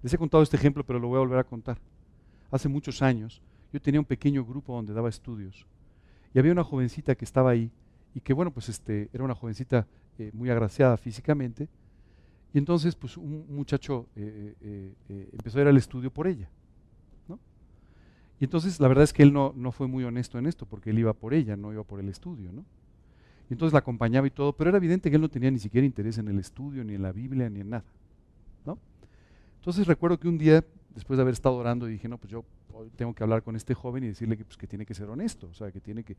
[0.02, 1.78] Les he contado este ejemplo, pero lo voy a volver a contar.
[2.52, 3.42] Hace muchos años
[3.74, 5.66] yo tenía un pequeño grupo donde daba estudios
[6.34, 7.72] y había una jovencita que estaba ahí
[8.14, 9.88] y que bueno, pues este, era una jovencita
[10.18, 11.68] eh, muy agraciada físicamente
[12.56, 14.56] y entonces pues un muchacho eh,
[15.10, 16.48] eh, empezó a ir al estudio por ella.
[17.28, 17.38] ¿no?
[18.40, 20.92] Y entonces la verdad es que él no, no fue muy honesto en esto porque
[20.92, 22.54] él iba por ella, no iba por el estudio.
[22.54, 22.64] ¿no?
[23.50, 25.86] Y entonces la acompañaba y todo, pero era evidente que él no tenía ni siquiera
[25.86, 27.84] interés en el estudio, ni en la Biblia, ni en nada.
[28.66, 28.80] ¿no?
[29.58, 32.46] Entonces recuerdo que un día, después de haber estado orando, dije, no, pues yo
[32.96, 35.48] tengo que hablar con este joven y decirle que, pues, que tiene que ser honesto,
[35.48, 36.16] o sea, que tiene que,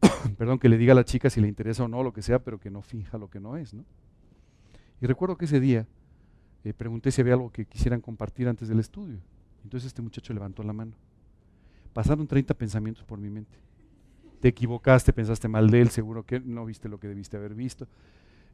[0.36, 2.40] perdón, que le diga a la chica si le interesa o no, lo que sea,
[2.40, 3.84] pero que no finja lo que no es, ¿no?
[5.02, 5.84] Y recuerdo que ese día
[6.62, 9.18] eh, pregunté si había algo que quisieran compartir antes del estudio.
[9.64, 10.92] Entonces este muchacho levantó la mano.
[11.92, 13.58] Pasaron 30 pensamientos por mi mente.
[14.40, 17.88] Te equivocaste, pensaste mal de él, seguro que no viste lo que debiste haber visto.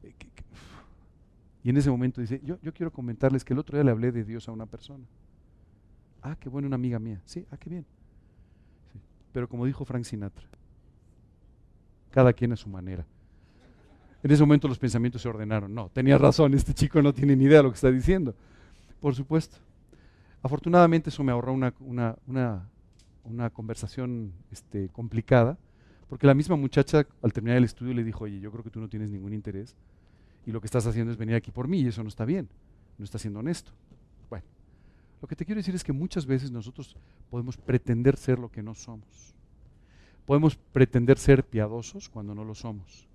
[0.02, 0.14] Eh,
[1.64, 4.10] y en ese momento dice, yo, yo quiero comentarles que el otro día le hablé
[4.10, 5.04] de Dios a una persona.
[6.22, 7.20] Ah, qué bueno, una amiga mía.
[7.26, 7.84] Sí, ah, qué bien.
[9.32, 10.48] Pero como dijo Frank Sinatra,
[12.10, 13.04] cada quien a su manera.
[14.22, 15.74] En ese momento los pensamientos se ordenaron.
[15.74, 18.34] No, tenía razón, este chico no tiene ni idea de lo que está diciendo.
[19.00, 19.56] Por supuesto.
[20.42, 21.74] Afortunadamente eso me ahorró una,
[22.26, 25.58] una, conversación este, complicada,
[26.08, 28.80] porque la misma muchacha al terminar el estudio le dijo, oye, yo creo que tú
[28.80, 29.74] no tienes ningún interés
[30.46, 32.48] y lo que estás haciendo es venir aquí por mí y eso no está bien,
[32.98, 33.72] no está siendo honesto.
[35.20, 36.96] Lo que te quiero decir es que muchas veces nosotros
[37.30, 39.34] podemos pretender ser lo que no somos.
[40.26, 43.07] Podemos pretender ser piadosos cuando no lo somos.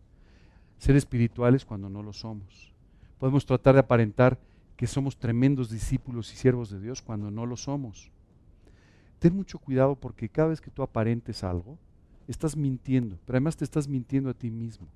[0.78, 2.74] Ser espirituales cuando no lo somos.
[3.20, 4.38] Podemos tratar de aparentar
[4.76, 8.12] que somos tremendos discípulos y siervos de Dios cuando no lo somos.
[9.20, 11.78] Ten mucho cuidado porque cada vez que tú aparentes algo,
[12.28, 14.88] estás mintiendo, pero además te estás mintiendo a ti mismo.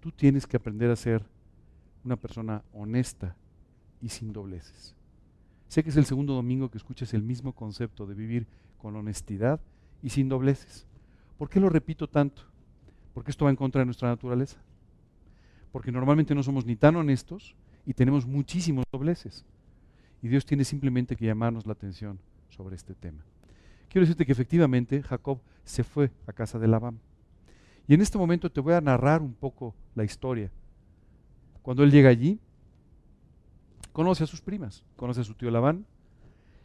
[0.00, 1.24] Tú tienes que aprender a ser
[2.04, 3.36] una persona honesta
[4.00, 4.94] y sin dobleces.
[5.68, 8.46] Sé que es el segundo domingo que escuchas el mismo concepto de vivir
[8.78, 9.60] con honestidad
[10.02, 10.86] y sin dobleces.
[11.36, 12.42] ¿Por qué lo repito tanto?
[13.18, 14.58] Porque esto va en contra de nuestra naturaleza.
[15.72, 19.44] Porque normalmente no somos ni tan honestos y tenemos muchísimos dobleces.
[20.22, 23.24] Y Dios tiene simplemente que llamarnos la atención sobre este tema.
[23.88, 27.00] Quiero decirte que efectivamente Jacob se fue a casa de Labán.
[27.88, 30.52] Y en este momento te voy a narrar un poco la historia.
[31.62, 32.38] Cuando él llega allí,
[33.92, 35.86] conoce a sus primas, conoce a su tío Labán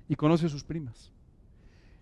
[0.08, 1.12] y conoce a sus primas.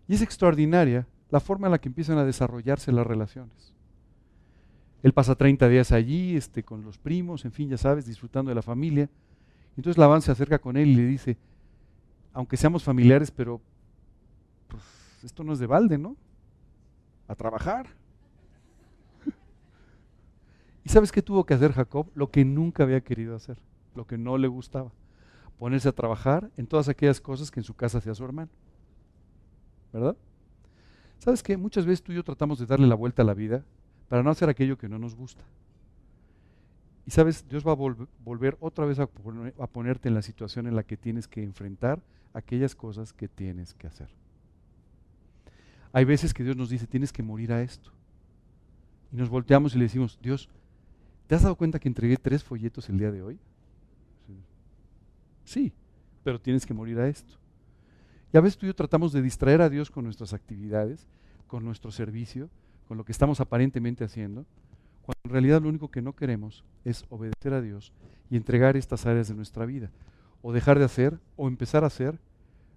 [0.10, 3.72] Y es extraordinaria la forma en la que empiezan a desarrollarse las relaciones.
[5.04, 8.56] Él pasa 30 días allí, este, con los primos, en fin, ya sabes, disfrutando de
[8.56, 9.10] la familia.
[9.76, 11.38] Entonces Labán se acerca con él y le dice,
[12.34, 13.62] aunque seamos familiares, pero
[14.68, 14.84] pues,
[15.24, 16.16] esto no es de balde, ¿no?
[17.28, 17.88] A trabajar.
[20.84, 22.08] ¿Y sabes qué tuvo que hacer Jacob?
[22.14, 23.58] Lo que nunca había querido hacer,
[23.96, 24.92] lo que no le gustaba.
[25.58, 28.50] Ponerse a trabajar en todas aquellas cosas que en su casa hacía su hermano.
[29.94, 30.16] ¿Verdad?
[31.18, 31.58] ¿Sabes qué?
[31.58, 33.64] Muchas veces tú y yo tratamos de darle la vuelta a la vida
[34.12, 35.42] para no hacer aquello que no nos gusta.
[37.08, 37.96] Y sabes, Dios va a
[38.26, 42.02] volver otra vez a, ponerte en la situación en la que tienes que enfrentar
[42.34, 44.10] aquellas cosas que tienes que hacer.
[45.94, 47.90] Hay veces que Dios nos dice, tienes que morir a esto.
[49.14, 50.50] Y nos volteamos y le decimos, Dios,
[51.28, 53.40] ¿te has dado cuenta que entregué tres folletos el día de hoy?
[55.46, 55.72] Sí,
[56.22, 57.36] pero tienes que morir a esto.
[58.34, 61.08] Y a veces tú y yo tratamos de distraer a Dios con nuestras actividades,
[61.48, 62.50] con nuestro servicio,
[62.92, 64.46] con lo que estamos aparentemente haciendo,
[65.02, 67.94] cuando en realidad lo único que no queremos es obedecer a Dios
[68.30, 69.90] y entregar estas áreas de nuestra vida,
[70.42, 72.20] o dejar de hacer, o empezar a hacer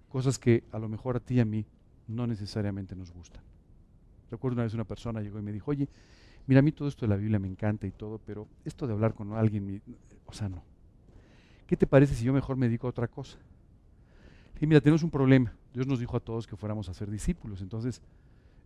[0.07, 1.65] cosas que a lo mejor a ti y a mí
[2.07, 3.43] no necesariamente nos gustan.
[4.31, 5.89] Recuerdo una vez una persona llegó y me dijo, oye,
[6.47, 8.93] mira, a mí todo esto de la Biblia me encanta y todo, pero esto de
[8.93, 9.81] hablar con alguien,
[10.27, 10.63] o sea, no.
[11.67, 13.37] ¿Qué te parece si yo mejor me dedico a otra cosa?
[14.61, 15.51] Y mira, tenemos un problema.
[15.73, 18.01] Dios nos dijo a todos que fuéramos a ser discípulos, entonces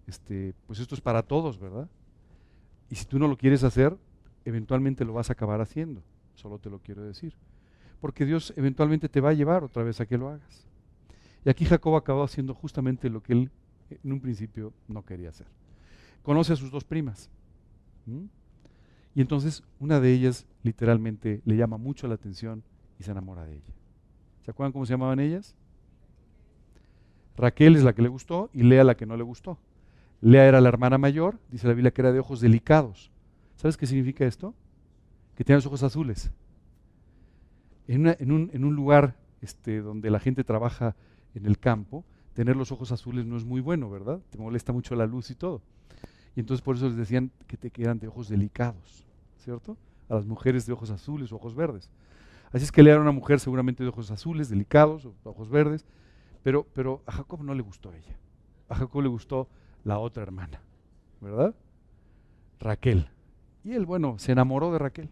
[0.10, 1.88] este, pues esto es para todos, ¿verdad?
[2.90, 3.96] Y si tú no lo quieres hacer,
[4.44, 6.02] eventualmente lo vas a acabar haciendo,
[6.36, 7.36] solo te lo quiero decir.
[8.02, 10.66] Porque Dios eventualmente te va a llevar otra vez a que lo hagas.
[11.46, 13.52] Y aquí Jacob acabó haciendo justamente lo que él
[14.04, 15.48] en un principio no quería hacer.
[16.24, 17.30] Conoce a sus dos primas.
[19.16, 22.64] Y entonces una de ellas literalmente le llama mucho la atención
[23.00, 23.74] y se enamora de ella.
[24.44, 25.56] ¿Se acuerdan cómo se llamaban ellas?
[27.38, 29.58] Raquel es la que le gustó y Lea la que no le gustó.
[30.22, 33.12] Lea era la hermana mayor, dice la Biblia que era de ojos delicados.
[33.56, 34.54] ¿Sabes qué significa esto?
[35.36, 36.32] Que tiene los ojos azules.
[37.88, 40.96] En, un, lugar este, donde la gente trabaja
[41.34, 44.20] en el campo, tener los ojos azules no es muy bueno, ¿verdad?
[44.30, 45.62] Te molesta mucho la luz y todo.
[46.36, 49.06] Y entonces por eso les decían que te quedan de ojos delicados,
[49.40, 49.76] ¿cierto?
[50.08, 51.90] A las mujeres de ojos azules o ojos verdes.
[52.52, 55.86] Así es que Lea era una mujer seguramente de ojos azules, delicados, o ojos verdes,
[56.44, 58.18] pero, pero a Jacob no le gustó ella.
[58.68, 59.48] A Jacob le gustó
[59.84, 60.62] la otra hermana,
[61.22, 61.56] ¿verdad?
[62.60, 63.10] Raquel.
[63.64, 65.10] Y él, bueno, se enamoró de Raquel.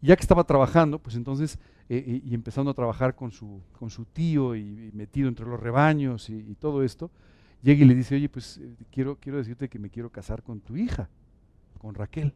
[0.00, 1.58] ya que estaba trabajando, pues entonces,
[1.88, 6.30] eh, y empezando a trabajar con su, con su tío y, metido entre los rebaños
[6.30, 7.10] y, todo esto,
[7.62, 10.60] llega y le dice, oye, pues eh, quiero, quiero decirte que me quiero casar con
[10.60, 11.08] tu hija,
[11.78, 12.34] con Raquel.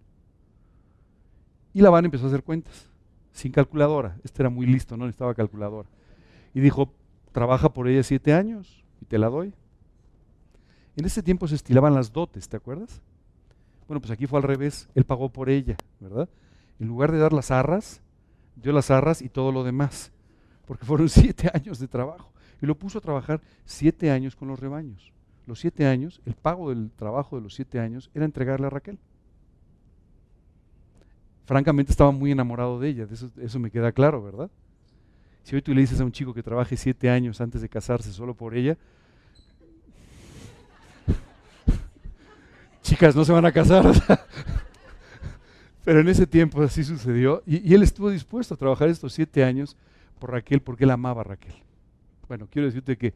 [1.74, 2.88] Y Labán empezó a hacer cuentas,
[3.32, 4.16] sin calculadora.
[4.24, 5.88] Este era muy listo, no necesitaba calculadora.
[6.54, 6.92] Y dijo,
[7.32, 9.54] trabaja por ella siete años y te la doy.
[10.96, 13.00] En ese tiempo se estilaban las dotes, ¿te acuerdas?
[13.88, 16.28] Bueno, pues aquí fue al revés, él pagó por ella, ¿verdad?
[16.78, 18.00] En lugar de dar las arras,
[18.56, 20.12] dio las arras y todo lo demás,
[20.66, 22.30] porque fueron siete años de trabajo.
[22.60, 25.12] Y lo puso a trabajar siete años con los rebaños.
[25.46, 28.98] Los siete años, el pago del trabajo de los siete años era entregarle a Raquel.
[31.44, 34.50] Francamente estaba muy enamorado de ella, eso, eso me queda claro, ¿verdad?
[35.42, 38.12] Si hoy tú le dices a un chico que trabaje siete años antes de casarse
[38.12, 38.78] solo por ella,
[42.92, 43.84] chicas no se van a casar.
[45.84, 47.42] Pero en ese tiempo así sucedió.
[47.46, 49.76] Y, él estuvo dispuesto a trabajar estos siete años
[50.18, 51.54] por Raquel porque él amaba a Raquel.
[52.28, 53.14] Bueno, quiero decirte que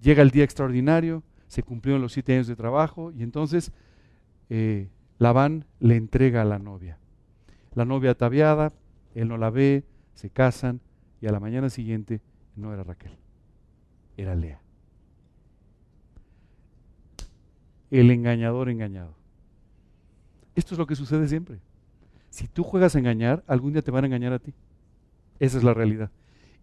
[0.00, 3.72] llega el día extraordinario, se cumplieron los siete años de trabajo y entonces
[4.50, 6.98] eh, Labán le entrega a la novia.
[7.74, 8.72] La novia ataviada,
[9.14, 10.80] él no la ve, se casan
[11.20, 12.20] y a la mañana siguiente
[12.56, 13.12] no era Raquel,
[14.16, 14.61] era Lea.
[18.00, 19.14] El engañador engañado.
[20.54, 21.58] Esto es lo que sucede siempre.
[22.30, 24.54] Si tú juegas a engañar, algún día te van a engañar a ti.
[25.38, 26.10] Esa es la realidad.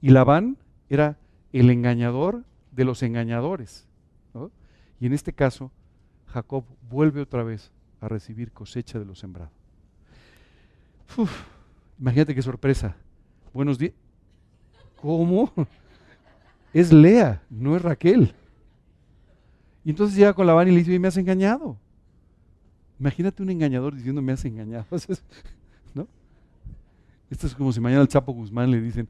[0.02, 0.58] Y Labán
[0.90, 1.18] era
[1.54, 3.88] el engañador de los engañadores.
[5.00, 5.72] Y en este caso,
[6.28, 7.72] Jacob vuelve otra vez
[8.02, 9.52] a recibir cosecha de lo sembrado.
[12.00, 12.96] imagínate qué sorpresa.
[13.54, 13.94] Buenos días.
[15.02, 15.54] ¿Cómo?
[16.72, 18.36] Es Lea, no es Raquel.
[19.90, 21.76] Y entonces llega con Labán y le dice, me has engañado.
[23.00, 24.86] Imagínate un engañador diciendo, me has engañado.
[25.96, 26.08] ¿No?
[27.32, 29.08] Esto es como si mañana al Chapo Guzmán le dicen,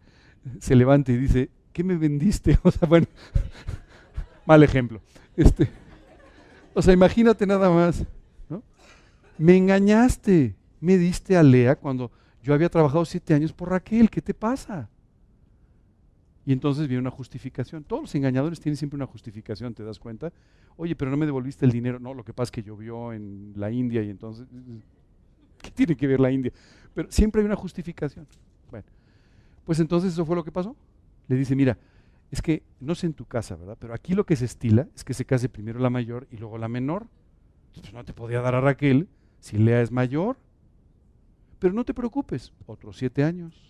[0.61, 2.57] se levante y dice, ¿qué me vendiste?
[2.63, 3.07] O sea, bueno,
[4.45, 5.01] mal ejemplo.
[5.35, 5.69] Este,
[6.73, 8.05] o sea, imagínate nada más,
[8.47, 8.63] ¿no?
[9.37, 12.09] Me engañaste, me diste a Lea cuando
[12.41, 14.87] yo había trabajado siete años por Raquel, ¿qué te pasa?
[16.45, 17.83] Y entonces viene una justificación.
[17.83, 20.31] Todos los engañadores tienen siempre una justificación, ¿te das cuenta?
[20.77, 21.99] Oye, pero no me devolviste el dinero.
[21.99, 24.47] No, lo que pasa es que llovió en la India y entonces,
[25.61, 26.51] ¿qué tiene que ver la India?
[26.93, 28.25] Pero siempre hay una justificación.
[28.71, 28.85] Bueno,
[29.65, 30.75] pues entonces eso fue lo que pasó.
[31.27, 31.77] Le dice, mira,
[32.31, 33.77] es que no sé en tu casa, ¿verdad?
[33.79, 36.57] Pero aquí lo que se estila es que se case primero la mayor y luego
[36.57, 37.07] la menor.
[37.73, 39.07] Pues no te podía dar a Raquel
[39.39, 40.37] si Lea es mayor.
[41.59, 43.68] Pero no te preocupes, otros siete años.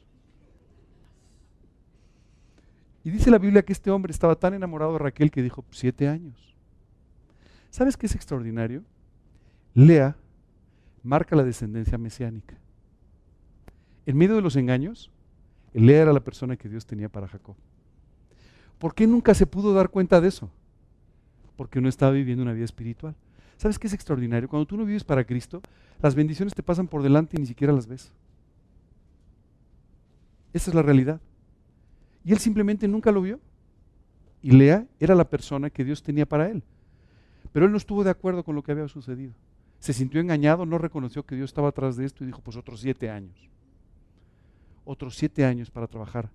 [3.09, 6.07] Y dice la Biblia que este hombre estaba tan enamorado de Raquel que dijo, siete
[6.07, 6.55] años.
[7.71, 8.83] ¿Sabes qué es extraordinario?
[9.73, 10.15] Lea
[11.01, 12.55] marca la descendencia mesiánica.
[14.05, 15.09] En medio de los engaños,
[15.73, 17.55] Lea era la persona que Dios tenía para Jacob.
[18.77, 20.51] ¿Por qué nunca se pudo dar cuenta de eso?
[21.55, 23.15] Porque no estaba viviendo una vida espiritual.
[23.57, 24.47] ¿Sabes qué es extraordinario?
[24.47, 25.63] Cuando tú no vives para Cristo,
[25.99, 28.11] las bendiciones te pasan por delante y ni siquiera las ves.
[30.53, 31.19] Esa es la realidad.
[32.23, 33.39] Y él simplemente nunca lo vio.
[34.41, 36.63] Y Lea era la persona que Dios tenía para él.
[37.51, 39.33] Pero él no estuvo de acuerdo con lo que había sucedido.
[39.79, 42.81] Se sintió engañado, no reconoció que Dios estaba atrás de esto y dijo, pues otros
[42.81, 43.49] siete años.
[44.85, 46.29] Otros siete años para trabajar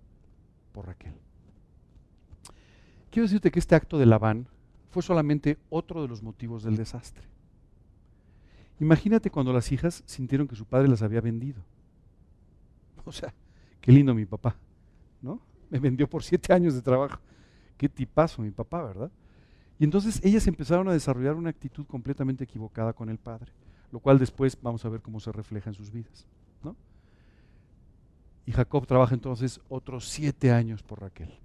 [0.73, 1.15] por Raquel.
[3.11, 4.49] Quiero decirte que este acto de Labán
[4.91, 7.25] fue solamente otro de los motivos del desastre.
[8.81, 11.63] Imagínate cuando las hijas sintieron que su padre las había vendido.
[13.07, 13.35] O sea,
[13.83, 14.57] qué lindo mi papá,
[15.21, 15.43] ¿no?
[15.75, 17.19] Me vendió por siete años de trabajo.
[17.77, 19.11] Qué tipazo mi papá, ¿verdad?
[19.79, 23.53] Y entonces ellas empezaron a desarrollar una actitud completamente equivocada con el padre,
[23.91, 26.29] lo cual después vamos a ver cómo se refleja en sus vidas,
[26.63, 26.77] ¿no?
[28.47, 31.41] Y Jacob trabaja entonces otros siete años por Raquel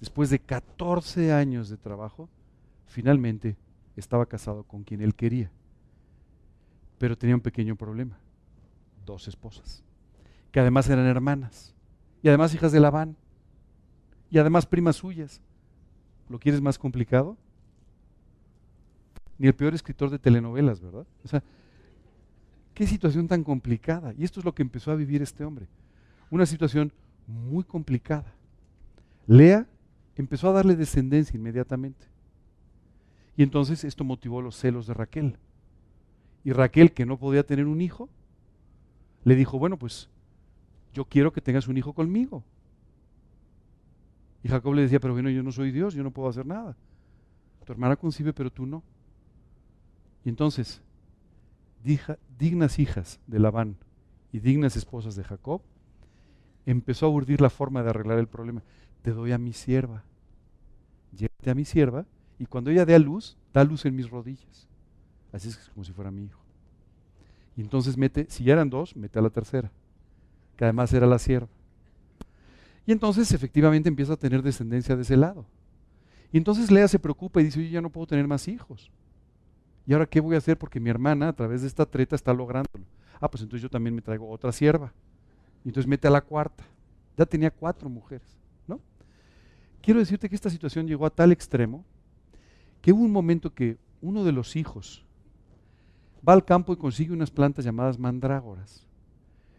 [0.00, 2.28] después de 14 años de trabajo,
[2.86, 3.56] finalmente
[3.96, 5.50] estaba casado con quien él quería.
[6.98, 8.18] Pero tenía un pequeño problema.
[9.04, 9.82] Dos esposas,
[10.52, 11.74] que además eran hermanas,
[12.22, 13.16] y además hijas de Labán,
[14.30, 15.40] y además primas suyas.
[16.28, 17.36] ¿Lo quieres más complicado?
[19.38, 21.06] Ni el peor escritor de telenovelas, ¿verdad?
[21.24, 21.42] O sea,
[22.74, 24.12] qué situación tan complicada.
[24.18, 25.66] Y esto es lo que empezó a vivir este hombre.
[26.30, 26.92] Una situación
[27.26, 28.34] muy complicada.
[29.26, 29.66] Lea
[30.16, 32.06] empezó a darle descendencia inmediatamente.
[33.36, 35.36] Y entonces esto motivó los celos de Raquel.
[36.44, 38.08] Y Raquel, que no podía tener un hijo,
[39.24, 40.08] le dijo, bueno, pues
[40.98, 42.42] yo quiero que tengas un hijo conmigo.
[44.42, 46.76] Y Jacob le decía, pero bueno, yo no soy Dios, yo no puedo hacer nada.
[47.64, 48.82] Tu hermana concibe, pero tú no.
[50.24, 50.82] Y entonces,
[52.38, 53.76] dignas hijas de Labán
[54.32, 55.62] y dignas esposas de Jacob,
[56.66, 58.64] empezó a urdir la forma de arreglar el problema.
[59.02, 60.02] Te doy a mi sierva
[61.16, 62.04] llévate a mi sierva,
[62.38, 64.68] y cuando ella dé a luz, da luz en mis rodillas.
[65.32, 66.40] Así es como si fuera mi hijo.
[67.56, 69.70] Y entonces mete, si ya eran dos, mete a la tercera,
[70.58, 71.48] que además era la sierva.
[72.84, 75.46] Y entonces efectivamente empieza a tener descendencia de ese lado.
[76.32, 78.90] Y entonces Lea se preocupa y dice, yo ya no puedo tener más hijos.
[79.86, 80.58] ¿Y ahora qué voy a hacer?
[80.58, 82.84] Porque mi hermana a través de esta treta está lográndolo.
[83.20, 84.92] Ah, pues entonces yo también me traigo otra sierva.
[85.64, 86.64] Y entonces mete a la cuarta.
[87.16, 88.36] Ya tenía cuatro mujeres.
[89.80, 91.84] Quiero decirte que esta situación llegó a tal extremo
[92.82, 95.04] que hubo un momento que uno de los hijos
[96.26, 98.87] va al campo y consigue unas plantas llamadas mandrágoras.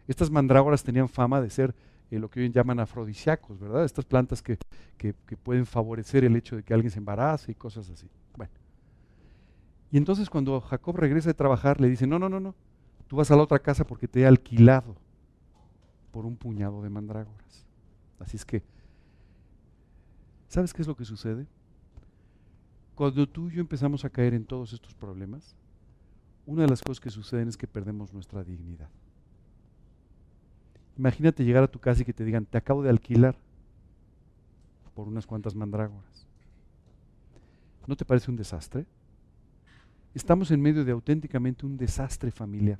[0.09, 1.75] Estas mandrágoras tenían fama de ser
[2.09, 3.85] eh, lo que hoy llaman afrodisíacos, ¿verdad?
[3.85, 4.57] Estas plantas que,
[4.97, 8.09] que, pueden favorecer el hecho de que alguien se embarace y cosas así.
[8.35, 8.51] Bueno.
[9.91, 12.55] Y entonces cuando Jacob regresa de trabajar, le dice, no, no, no, no,
[13.07, 14.95] tú vas a la otra casa porque te he alquilado
[16.11, 17.67] por un puñado de mandrágoras.
[18.19, 18.63] Así es que
[20.47, 21.45] ¿Sabes qué es lo que sucede?
[22.95, 25.55] Cuando tú y yo empezamos a caer en todos estos problemas,
[26.47, 28.89] una de las cosas que suceden es que perdemos nuestra dignidad.
[30.99, 33.37] Imagínate llegar a tu casa y que te digan, te acabo de alquilar
[34.93, 36.27] por unas cuantas mandrágoras.
[37.87, 38.85] ¿No te parece un desastre?
[40.13, 42.79] Estamos en medio de auténticamente un desastre familiar.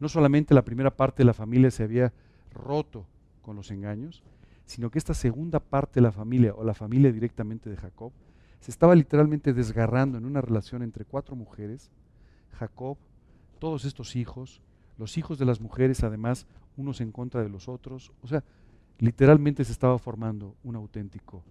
[0.00, 2.12] No solamente la primera parte de la familia se había
[2.52, 3.06] roto
[3.42, 4.24] con los engaños,
[4.66, 8.10] sino que esta segunda parte de la familia, o la familia directamente de Jacob,
[8.58, 11.92] se estaba literalmente desgarrando en una relación entre cuatro mujeres,
[12.58, 12.98] Jacob,
[13.60, 14.60] todos estos hijos,
[14.98, 18.42] los hijos de las mujeres además, unos en contra de los otros, o sea,
[18.98, 21.42] literalmente se estaba formando un auténtico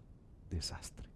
[0.49, 1.07] desastre.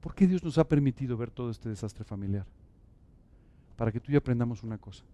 [0.00, 2.46] ¿Por qué Dios nos ha permitido ver todo este desastre familiar?
[3.76, 5.04] Para que tú y yo aprendamos una cosa.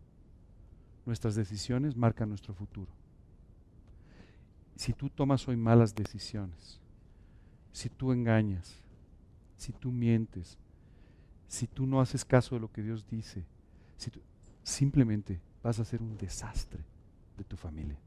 [1.04, 2.90] Nuestras decisiones marcan nuestro futuro.
[4.76, 6.80] si tú tomas hoy malas decisiones,
[7.72, 8.76] si tú engañas,
[9.56, 10.58] si tú mientes,
[11.48, 13.46] si tú no haces caso de lo que Dios dice,
[13.96, 14.10] si
[14.62, 16.80] simplemente vas a ser un desastre
[17.36, 17.98] de tu familia.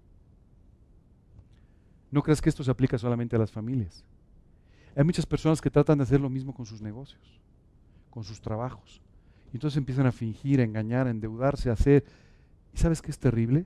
[2.09, 4.03] No creas que esto se aplica solamente a las familias.
[4.95, 7.21] Hay muchas personas que tratan de hacer lo mismo con sus negocios,
[8.09, 9.01] con sus trabajos.
[9.51, 12.05] Y entonces empiezan a fingir, a engañar, a endeudarse, a hacer.
[12.73, 13.65] ¿Y sabes qué es terrible?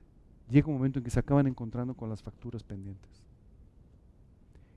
[0.50, 3.22] Llega un momento en que se acaban encontrando con las facturas pendientes.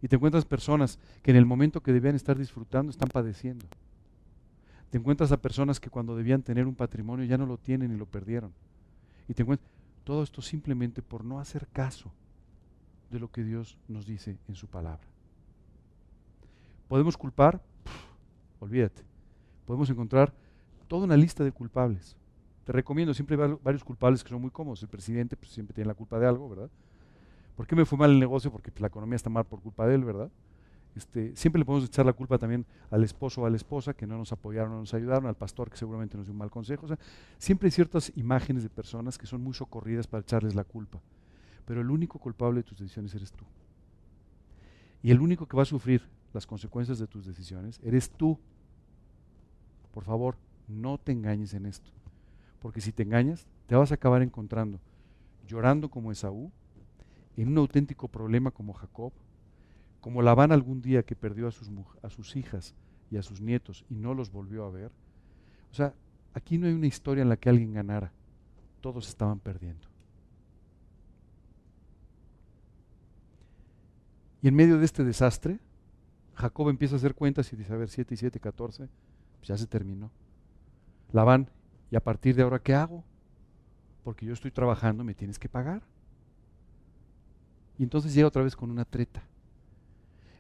[0.01, 3.65] Y te encuentras personas que en el momento que debían estar disfrutando están padeciendo.
[4.91, 7.97] Te encuentras a personas que cuando debían tener un patrimonio ya no lo tienen y
[7.97, 8.53] lo perdieron.
[9.27, 9.69] Y te encuentras
[10.03, 12.11] todo esto simplemente por no hacer caso
[13.09, 15.07] de lo que Dios nos dice en su palabra.
[16.87, 17.61] ¿Podemos culpar?
[18.59, 19.03] olvídate.
[19.65, 20.33] Podemos encontrar
[20.87, 22.15] toda una lista de culpables.
[22.63, 24.81] Te recomiendo, siempre hay varios culpables que son muy cómodos.
[24.81, 26.69] El presidente pues, siempre tiene la culpa de algo, ¿verdad?
[27.55, 28.51] ¿Por qué me fue mal el negocio?
[28.51, 30.29] Porque pues, la economía está mal por culpa de él, ¿verdad?
[30.97, 34.07] Este, siempre le podemos echar la culpa también al esposo o a la esposa que
[34.07, 36.87] no nos apoyaron, no nos ayudaron, al pastor que seguramente nos dio un mal consejo.
[37.37, 40.99] siempre hay ciertas imágenes de personas que son muy socorridas para echarles la culpa.
[41.65, 43.45] Pero el único culpable de tus decisiones eres tú.
[45.03, 46.01] Y el único que va a sufrir
[46.33, 48.39] las consecuencias de tus decisiones eres tú.
[49.93, 50.35] Por favor,
[50.67, 51.91] no te engañes en esto.
[52.59, 54.79] Porque si te engañas, te vas a acabar encontrando
[55.47, 56.51] llorando como Esaú,
[57.35, 59.13] en un auténtico problema como Jacob,
[60.01, 61.69] como Labán algún día que perdió a sus,
[62.01, 62.75] a sus hijas
[63.09, 64.91] y a sus nietos y no los volvió a ver.
[65.71, 65.93] O sea,
[66.33, 68.11] aquí no hay una historia en la que alguien ganara.
[68.81, 69.87] Todos estaban perdiendo.
[74.41, 75.59] Y en medio de este desastre,
[76.35, 78.87] Jacob empieza a hacer cuentas y dice, a ver, 7 y 7, 14,
[79.37, 80.11] pues ya se terminó.
[81.11, 81.49] Labán,
[81.89, 83.03] ¿y a partir de ahora qué hago?
[84.03, 85.81] Porque yo estoy trabajando, me tienes que pagar.
[87.77, 89.23] Y entonces llega otra vez con una treta.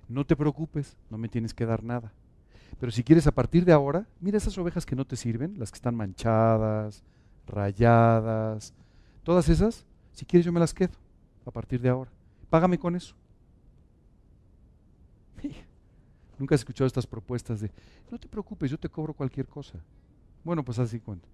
[0.07, 2.11] No te preocupes, no me tienes que dar nada.
[2.79, 5.71] Pero si quieres a partir de ahora, mira esas ovejas que no te sirven, las
[5.71, 7.03] que están manchadas,
[7.47, 8.73] rayadas,
[9.23, 10.93] todas esas, si quieres yo me las quedo
[11.45, 12.11] a partir de ahora.
[12.49, 13.15] Págame con eso.
[16.39, 17.71] Nunca has escuchado estas propuestas de,
[18.11, 19.79] no te preocupes, yo te cobro cualquier cosa.
[20.43, 21.27] Bueno, pues así cuento.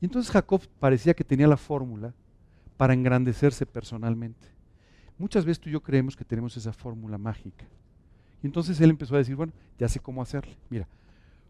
[0.00, 2.12] Y entonces Jacob parecía que tenía la fórmula
[2.76, 4.48] para engrandecerse personalmente.
[5.20, 7.66] Muchas veces tú y yo creemos que tenemos esa fórmula mágica.
[8.42, 10.56] Y entonces él empezó a decir, bueno, ya sé cómo hacerle.
[10.70, 10.88] Mira,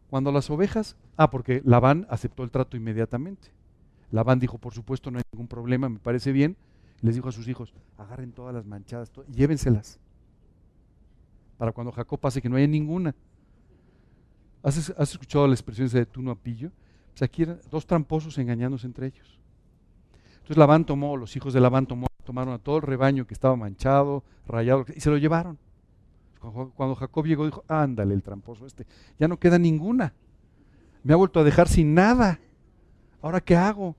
[0.08, 3.52] cuando las ovejas, ah, porque Labán aceptó el trato inmediatamente.
[4.10, 6.56] Labán dijo, por supuesto, no hay ningún problema, me parece bien.
[7.00, 10.00] Les dijo a sus hijos, agarren todas las manchadas llévenselas
[11.56, 13.14] para cuando Jacob pase que no haya ninguna.
[14.64, 16.72] ¿Has, escuchado la expresión de tú no apillo?
[17.12, 19.38] Pues aquí eran dos tramposos engañándose entre ellos.
[20.38, 23.56] Entonces Labán tomó, los hijos de Labán tomó, tomaron a todo el rebaño que estaba
[23.56, 25.58] manchado, rayado, y se lo llevaron.
[26.76, 28.86] Cuando Jacob llegó dijo, ándale el tramposo este,
[29.18, 30.14] ya no queda ninguna.
[31.02, 32.38] Me ha vuelto a dejar sin nada.
[33.20, 33.96] ¿Ahora qué hago?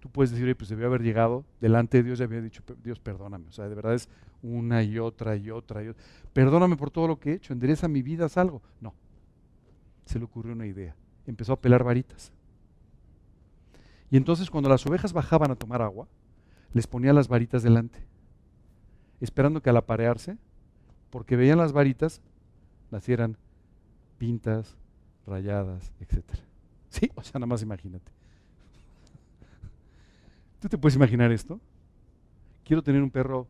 [0.00, 3.48] tú puedes decir, pues debió haber llegado delante de Dios y había dicho, Dios, perdóname.
[3.48, 4.08] O sea, de verdad es
[4.42, 6.02] una y otra y otra y otra.
[6.32, 8.62] Perdóname por todo lo que he hecho, endereza mi vida, haz algo.
[8.80, 8.94] No.
[10.06, 10.96] Se le ocurrió una idea.
[11.26, 12.32] Empezó a pelar varitas.
[14.10, 16.08] Y entonces cuando las ovejas bajaban a tomar agua,
[16.72, 18.06] les ponía las varitas delante,
[19.20, 20.36] esperando que al aparearse,
[21.10, 22.20] porque veían las varitas,
[22.90, 23.36] nacieran
[24.18, 24.76] pintas,
[25.26, 26.24] rayadas, etc.
[26.88, 28.10] Sí, o sea, nada más imagínate.
[30.60, 31.60] ¿Tú te puedes imaginar esto?
[32.64, 33.46] Quiero tener un perro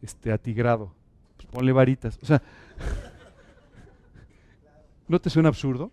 [0.00, 0.92] este, atigrado.
[1.36, 2.18] Pues ponle varitas.
[2.22, 2.40] O sea,
[5.08, 5.90] ¿no te suena absurdo?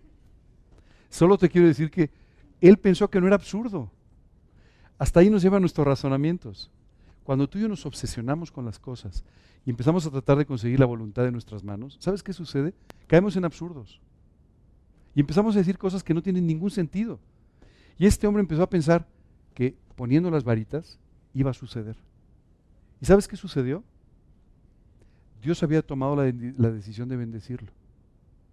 [1.10, 2.12] Solo te quiero decir que
[2.62, 3.92] él pensó que no era absurdo.
[4.98, 6.72] Hasta ahí nos llevan nuestros razonamientos.
[7.24, 9.24] Cuando tú y yo nos obsesionamos con las cosas
[9.66, 12.74] y empezamos a tratar de conseguir la voluntad de nuestras manos, ¿sabes qué sucede?
[13.08, 14.02] Caemos en absurdos.
[15.16, 17.20] Y empezamos a decir cosas que no tienen ningún sentido.
[17.98, 19.08] Y este hombre empezó a pensar
[19.54, 21.00] que poniendo las varitas,
[21.34, 21.96] iba a suceder.
[23.02, 23.84] ¿Y sabes qué sucedió?
[25.42, 27.72] Dios había tomado la, decisión de bendecirlo.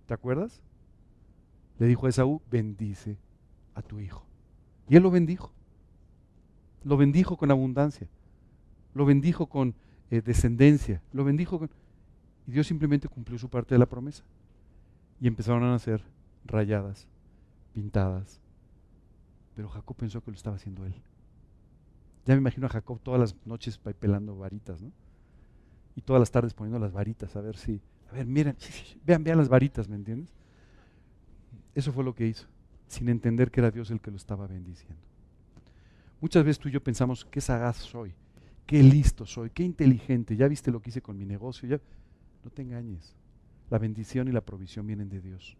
[0.07, 0.61] ¿Te acuerdas?
[1.78, 3.16] Le dijo a Esaú, bendice
[3.74, 4.26] a tu hijo.
[4.88, 5.53] Y él lo bendijo.
[6.85, 8.09] Lo bendijo con abundancia.
[8.95, 9.74] Lo bendijo con
[10.11, 11.03] eh, descendencia.
[11.12, 11.70] Lo bendijo con...
[12.47, 14.24] Y Dios simplemente cumplió su parte de la promesa.
[15.20, 16.03] Y empezaron a nacer
[16.45, 17.07] rayadas,
[17.74, 18.41] pintadas.
[19.55, 20.95] Pero Jacob pensó que lo estaba haciendo él.
[22.26, 24.93] Ya me imagino a Jacob todas las noches pelando varitas, ¿no?
[25.97, 28.57] Y todas las tardes poniendo las varitas, a ver si, a ver, miren,
[29.05, 30.33] vean, vean las varitas, ¿me entiendes?
[31.74, 32.47] Eso fue lo que hizo,
[32.87, 35.09] sin entender que era Dios el que lo estaba bendiciendo.
[36.21, 38.12] Muchas veces tú y yo pensamos, qué sagaz soy,
[38.66, 41.81] qué listo soy, qué inteligente, ya viste lo que hice con mi negocio, ya
[42.45, 43.14] no te engañes.
[43.71, 45.57] La bendición y la provisión vienen de Dios.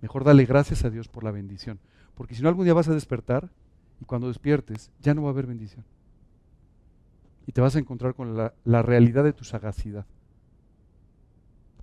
[0.00, 1.80] Mejor dale gracias a Dios por la bendición,
[2.14, 3.50] porque si no algún día vas a despertar
[4.00, 5.84] y cuando despiertes ya no va a haber bendición.
[7.46, 10.06] Y te vas a encontrar con la, la realidad de tu sagacidad.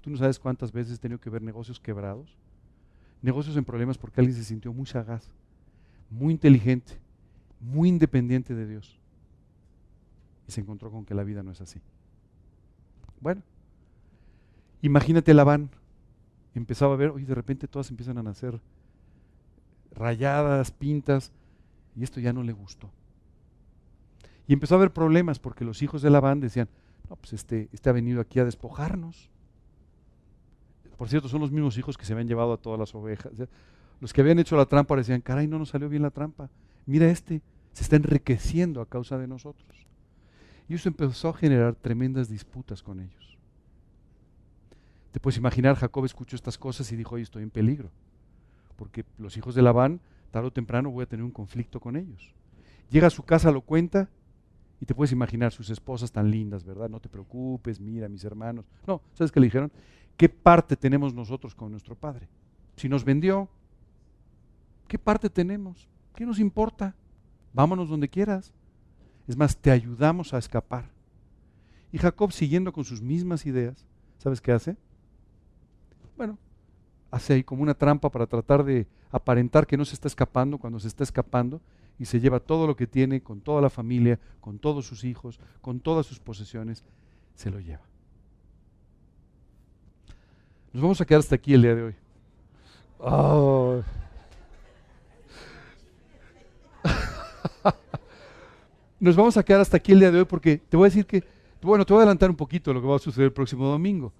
[0.01, 2.37] Tú no sabes cuántas veces he tenido que ver negocios quebrados,
[3.23, 5.27] negocios en problemas porque alguien se sintió muy sagaz,
[6.11, 6.99] muy inteligente,
[7.59, 8.99] muy independiente de Dios.
[10.47, 11.79] Y se encontró con que la vida no es así.
[13.19, 13.41] Bueno,
[14.81, 15.69] imagínate Labán.
[16.53, 18.61] Empezaba a ver, oye, de repente todas empiezan a nacer
[19.91, 21.31] rayadas, pintas,
[21.95, 22.91] y esto ya no le gustó.
[24.47, 26.69] Y empezó a haber problemas porque los hijos de Labán decían,
[27.09, 29.29] no, pues este, este ha venido aquí a despojarnos.
[30.97, 33.31] Por cierto, son los mismos hijos que se habían llevado a todas las ovejas.
[33.99, 36.49] Los que habían hecho la trampa decían, caray, no nos salió bien la trampa.
[36.85, 37.41] Mira este,
[37.73, 39.85] se está enriqueciendo a causa de nosotros.
[40.67, 43.37] Y eso empezó a generar tremendas disputas con ellos.
[45.11, 47.89] Te puedes imaginar, Jacob escuchó estas cosas y dijo, oye, estoy en peligro.
[48.75, 52.33] Porque los hijos de Labán, tarde o temprano voy a tener un conflicto con ellos.
[52.89, 54.09] Llega a su casa, lo cuenta,
[54.81, 56.89] y te puedes imaginar sus esposas tan lindas, ¿verdad?
[56.89, 58.65] No te preocupes, mira, mis hermanos.
[58.85, 59.71] No, ¿sabes qué le dijeron?
[60.17, 62.27] ¿Qué parte tenemos nosotros con nuestro Padre?
[62.75, 63.49] Si nos vendió,
[64.87, 65.87] ¿qué parte tenemos?
[66.15, 66.95] ¿Qué nos importa?
[67.53, 68.53] Vámonos donde quieras.
[69.27, 70.89] Es más, te ayudamos a escapar.
[71.91, 73.85] Y Jacob, siguiendo con sus mismas ideas,
[74.17, 74.77] ¿sabes qué hace?
[76.17, 76.37] Bueno,
[77.11, 80.79] hace ahí como una trampa para tratar de aparentar que no se está escapando cuando
[80.79, 81.61] se está escapando
[81.97, 85.39] y se lleva todo lo que tiene con toda la familia, con todos sus hijos,
[85.61, 86.83] con todas sus posesiones,
[87.35, 87.83] se lo lleva.
[90.73, 91.95] Nos vamos a quedar hasta aquí el día de hoy.
[98.99, 101.05] Nos vamos a quedar hasta aquí el día de hoy porque te voy a decir
[101.05, 101.23] que,
[101.61, 104.13] bueno, te voy a adelantar un poquito lo que va a suceder el próximo domingo.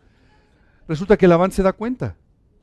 [0.88, 2.16] Resulta que Labán se da cuenta.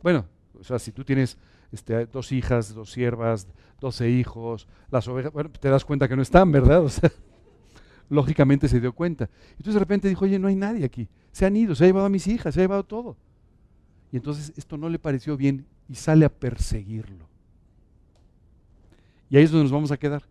[0.03, 0.27] Bueno,
[0.59, 1.39] o sea, si tú tienes
[1.73, 3.49] este, dos hijas, dos siervas,
[3.81, 6.85] doce hijos, las ovejas, bueno, te das cuenta que no están, ¿verdad?
[6.85, 7.11] O sea,
[8.11, 9.29] lógicamente se dio cuenta.
[9.53, 11.09] Entonces de repente dijo, oye, no hay nadie aquí.
[11.33, 13.17] Se han ido, se ha llevado a mis hijas, se ha llevado todo.
[14.13, 17.27] Y entonces esto no le pareció bien y sale a perseguirlo.
[19.31, 20.23] Y ahí es donde nos vamos a quedar.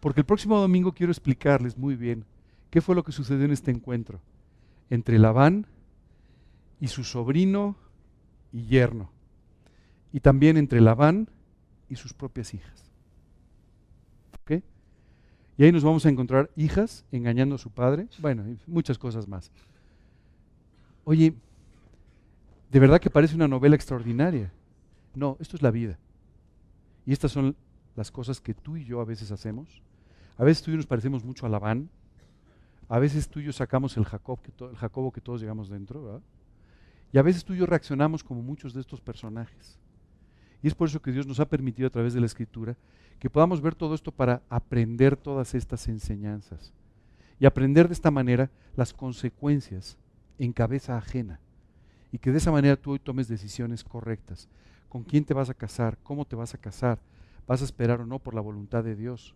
[0.00, 2.24] Porque el próximo domingo quiero explicarles muy bien
[2.70, 4.20] qué fue lo que sucedió en este encuentro
[4.90, 5.66] entre Labán
[6.80, 7.76] y su sobrino
[8.52, 9.10] y yerno.
[10.12, 11.28] Y también entre Labán
[11.88, 12.90] y sus propias hijas.
[14.42, 14.62] ¿Ok?
[15.56, 18.06] Y ahí nos vamos a encontrar hijas engañando a su padre.
[18.20, 19.50] Bueno, y muchas cosas más.
[21.04, 21.34] Oye,
[22.70, 24.52] de verdad que parece una novela extraordinaria.
[25.14, 25.98] No, esto es la vida.
[27.04, 27.56] Y estas son
[27.98, 29.82] las cosas que tú y yo a veces hacemos.
[30.36, 31.90] A veces tú y yo nos parecemos mucho a Labán.
[32.88, 34.38] A veces tú y yo sacamos el, Jacob,
[34.70, 36.22] el Jacobo que todos llegamos dentro.
[37.12, 39.80] Y a veces tú y yo reaccionamos como muchos de estos personajes.
[40.62, 42.76] Y es por eso que Dios nos ha permitido a través de la Escritura
[43.18, 46.72] que podamos ver todo esto para aprender todas estas enseñanzas.
[47.40, 49.98] Y aprender de esta manera las consecuencias
[50.38, 51.40] en cabeza ajena
[52.12, 54.48] y que de esa manera tú hoy tomes decisiones correctas.
[54.88, 55.98] ¿Con quién te vas a casar?
[56.04, 57.00] ¿Cómo te vas a casar?
[57.48, 59.34] ¿Vas a esperar o no por la voluntad de Dios?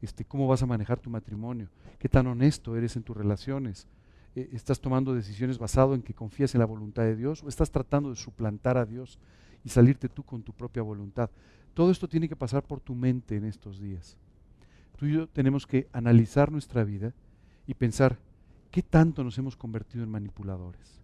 [0.00, 1.68] Este, ¿Cómo vas a manejar tu matrimonio?
[1.98, 3.88] ¿Qué tan honesto eres en tus relaciones?
[4.36, 7.72] Eh, ¿Estás tomando decisiones basado en que confías en la voluntad de Dios o estás
[7.72, 9.18] tratando de suplantar a Dios
[9.64, 11.30] y salirte tú con tu propia voluntad?
[11.74, 14.16] Todo esto tiene que pasar por tu mente en estos días.
[14.96, 17.12] Tú y yo tenemos que analizar nuestra vida
[17.66, 18.18] y pensar,
[18.70, 21.00] ¿qué tanto nos hemos convertido en manipuladores?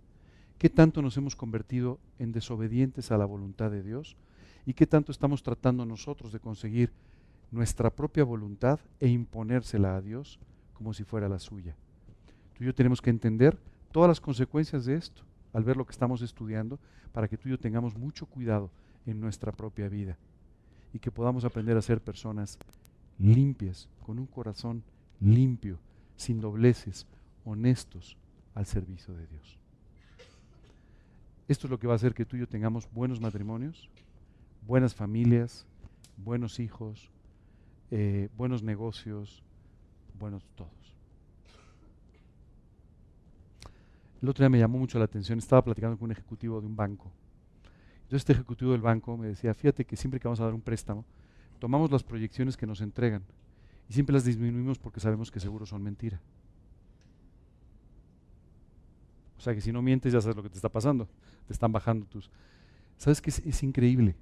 [0.59, 4.17] ¿Qué tanto nos hemos convertido en desobedientes a la voluntad de Dios?
[4.67, 6.91] ¿Y qué tanto estamos tratando nosotros de conseguir
[7.51, 10.39] nuestra propia voluntad e imponérsela a Dios
[10.73, 11.77] como si fuera la suya?
[12.57, 13.59] Tú y yo tenemos que entender
[13.93, 16.79] todas las consecuencias de esto al ver lo que estamos estudiando
[17.13, 18.71] para que tú y yo tengamos mucho cuidado
[19.07, 20.17] en nuestra propia vida
[20.93, 22.59] y que podamos aprender a ser personas
[23.19, 24.83] limpias, con un corazón
[25.21, 25.79] limpio,
[26.17, 27.07] sin dobleces,
[27.45, 28.17] honestos
[28.55, 29.59] al servicio de Dios.
[31.49, 33.91] Esto es lo que va a hacer que tú y yo tengamos buenos matrimonios,
[34.67, 35.67] buenas familias,
[36.17, 37.11] buenos hijos,
[37.91, 39.43] eh, buenos negocios,
[40.19, 40.71] buenos todos.
[44.23, 46.77] El otro día me llamó mucho la atención, estaba platicando con un ejecutivo de un
[46.77, 47.11] banco.
[48.05, 50.63] Entonces este ejecutivo del banco me decía, fíjate que siempre que vamos a dar un
[50.63, 51.05] préstamo,
[51.59, 53.23] tomamos las proyecciones que nos entregan
[53.89, 56.21] y siempre las disminuimos porque sabemos que seguro son mentira.
[59.37, 61.07] O sea que si no mientes ya sabes lo que te está pasando
[61.47, 62.31] te están bajando tus...
[62.97, 64.15] ¿Sabes qué es, increíble?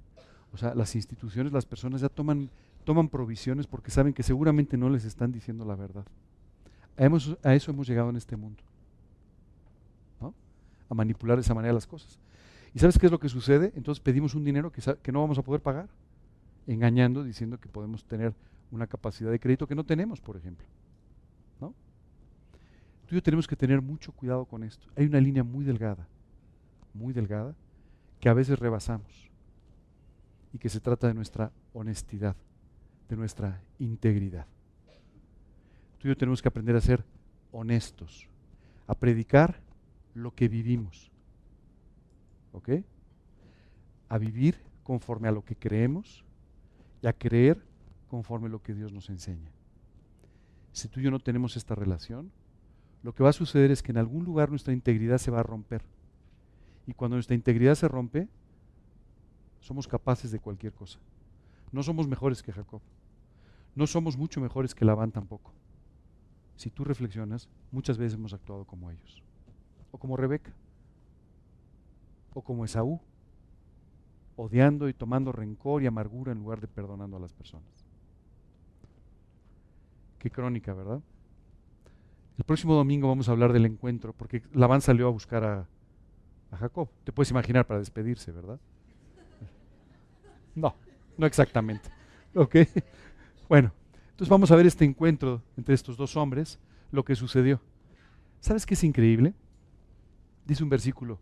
[0.53, 2.49] O sea, las instituciones, las personas ya toman,
[2.83, 6.05] toman provisiones porque saben que seguramente no les están diciendo la verdad.
[6.95, 8.61] A, eso hemos llegado en este mundo.
[10.21, 10.35] ¿no?
[10.89, 12.19] A manipular de esa manera las cosas.
[12.71, 13.73] ¿Y sabes qué es lo que sucede?
[13.75, 15.89] Entonces pedimos un dinero que, que no vamos a poder pagar,
[16.67, 18.35] engañando, diciendo que podemos tener
[18.69, 20.67] una capacidad de crédito que no tenemos, por ejemplo.
[21.59, 21.73] ¿no?
[23.07, 24.85] Tú y yo tenemos que tener mucho cuidado con esto.
[24.95, 26.07] Hay una línea muy delgada,
[26.93, 27.55] muy delgada,
[28.19, 29.32] que a veces rebasamos
[30.53, 32.35] y que se trata de nuestra honestidad,
[33.09, 34.45] de nuestra integridad.
[35.97, 37.03] Tú y yo tenemos que aprender a ser
[37.51, 38.29] honestos,
[38.87, 39.59] a predicar
[40.13, 41.11] lo que vivimos.
[42.51, 42.69] ¿Ok?
[44.09, 46.23] A vivir conforme a lo que creemos
[47.01, 47.63] y a creer
[48.09, 49.49] conforme a lo que Dios nos enseña.
[50.71, 52.31] Si tú y yo no tenemos esta relación,
[53.01, 55.43] lo que va a suceder es que en algún lugar nuestra integridad se va a
[55.43, 55.81] romper.
[56.85, 58.27] Y cuando nuestra integridad se rompe,
[59.63, 60.99] somos capaces de cualquier cosa.
[61.71, 62.81] No somos mejores que Jacob.
[63.75, 65.51] No somos mucho mejores que Labán tampoco
[66.55, 69.21] si tú reflexionas, muchas veces hemos actuado como ellos.
[69.91, 70.53] O como Rebeca.
[72.33, 72.99] O como Esaú.
[74.35, 77.67] Odiando y tomando rencor y amargura en lugar de perdonando a las personas.
[80.19, 81.01] Qué crónica, ¿verdad?
[82.37, 85.67] El próximo domingo vamos a hablar del encuentro, porque Labán salió a buscar a,
[86.49, 86.89] a Jacob.
[87.03, 88.59] Te puedes imaginar para despedirse, ¿verdad?
[90.55, 90.75] No,
[91.17, 91.89] no exactamente.
[92.35, 92.55] ¿Ok?
[93.49, 93.71] Bueno,
[94.11, 96.59] entonces vamos a ver este encuentro entre estos dos hombres,
[96.91, 97.61] lo que sucedió.
[98.39, 99.33] ¿Sabes qué es increíble?
[100.45, 101.19] Dice un versículo,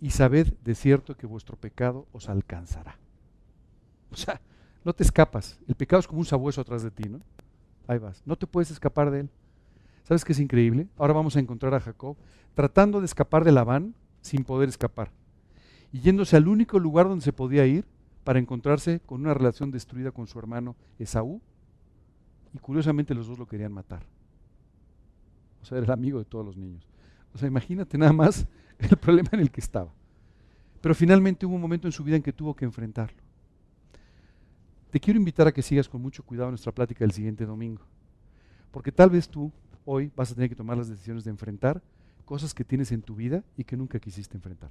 [0.00, 2.98] y sabed de cierto que vuestro pecado os alcanzará.
[4.10, 4.40] O sea,
[4.84, 5.58] no te escapas.
[5.68, 7.20] El pecado es como un sabueso atrás de ti, ¿no?
[7.86, 8.22] Ahí vas.
[8.26, 9.30] No te puedes escapar de él.
[10.02, 10.88] ¿Sabes qué es increíble?
[10.98, 12.16] Ahora vamos a encontrar a Jacob
[12.54, 15.10] tratando de escapar de Labán sin poder escapar.
[15.92, 17.86] Y yéndose al único lugar donde se podía ir
[18.24, 21.40] para encontrarse con una relación destruida con su hermano Esaú
[22.54, 24.04] y curiosamente los dos lo querían matar.
[25.62, 26.86] O sea, era el amigo de todos los niños.
[27.34, 28.46] O sea, imagínate nada más
[28.78, 29.92] el problema en el que estaba.
[30.80, 33.18] Pero finalmente hubo un momento en su vida en que tuvo que enfrentarlo.
[34.90, 37.82] Te quiero invitar a que sigas con mucho cuidado nuestra plática del siguiente domingo.
[38.70, 39.50] Porque tal vez tú
[39.84, 41.82] hoy vas a tener que tomar las decisiones de enfrentar
[42.24, 44.70] cosas que tienes en tu vida y que nunca quisiste enfrentar.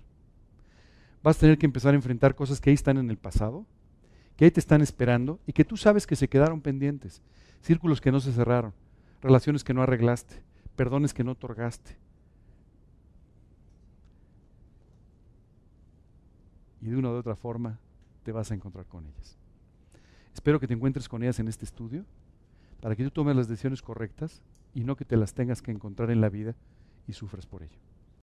[1.24, 3.66] Vas a tener que empezar a enfrentar cosas que ahí están en el pasado,
[4.36, 7.22] que ahí te están esperando y que tú sabes que se quedaron pendientes
[7.62, 8.74] círculos que no se cerraron,
[9.22, 10.42] relaciones que no arreglaste,
[10.76, 11.98] perdones que no otorgaste.
[16.82, 17.80] Y de una u otra forma
[18.24, 19.38] te vas a encontrar con ellas.
[20.34, 22.06] Espero que te encuentres con ellas en este estudio
[22.82, 24.42] para que tú tomes las decisiones correctas
[24.74, 26.56] y no que te las tengas que encontrar en la vida
[27.08, 27.91] y sufras por ello.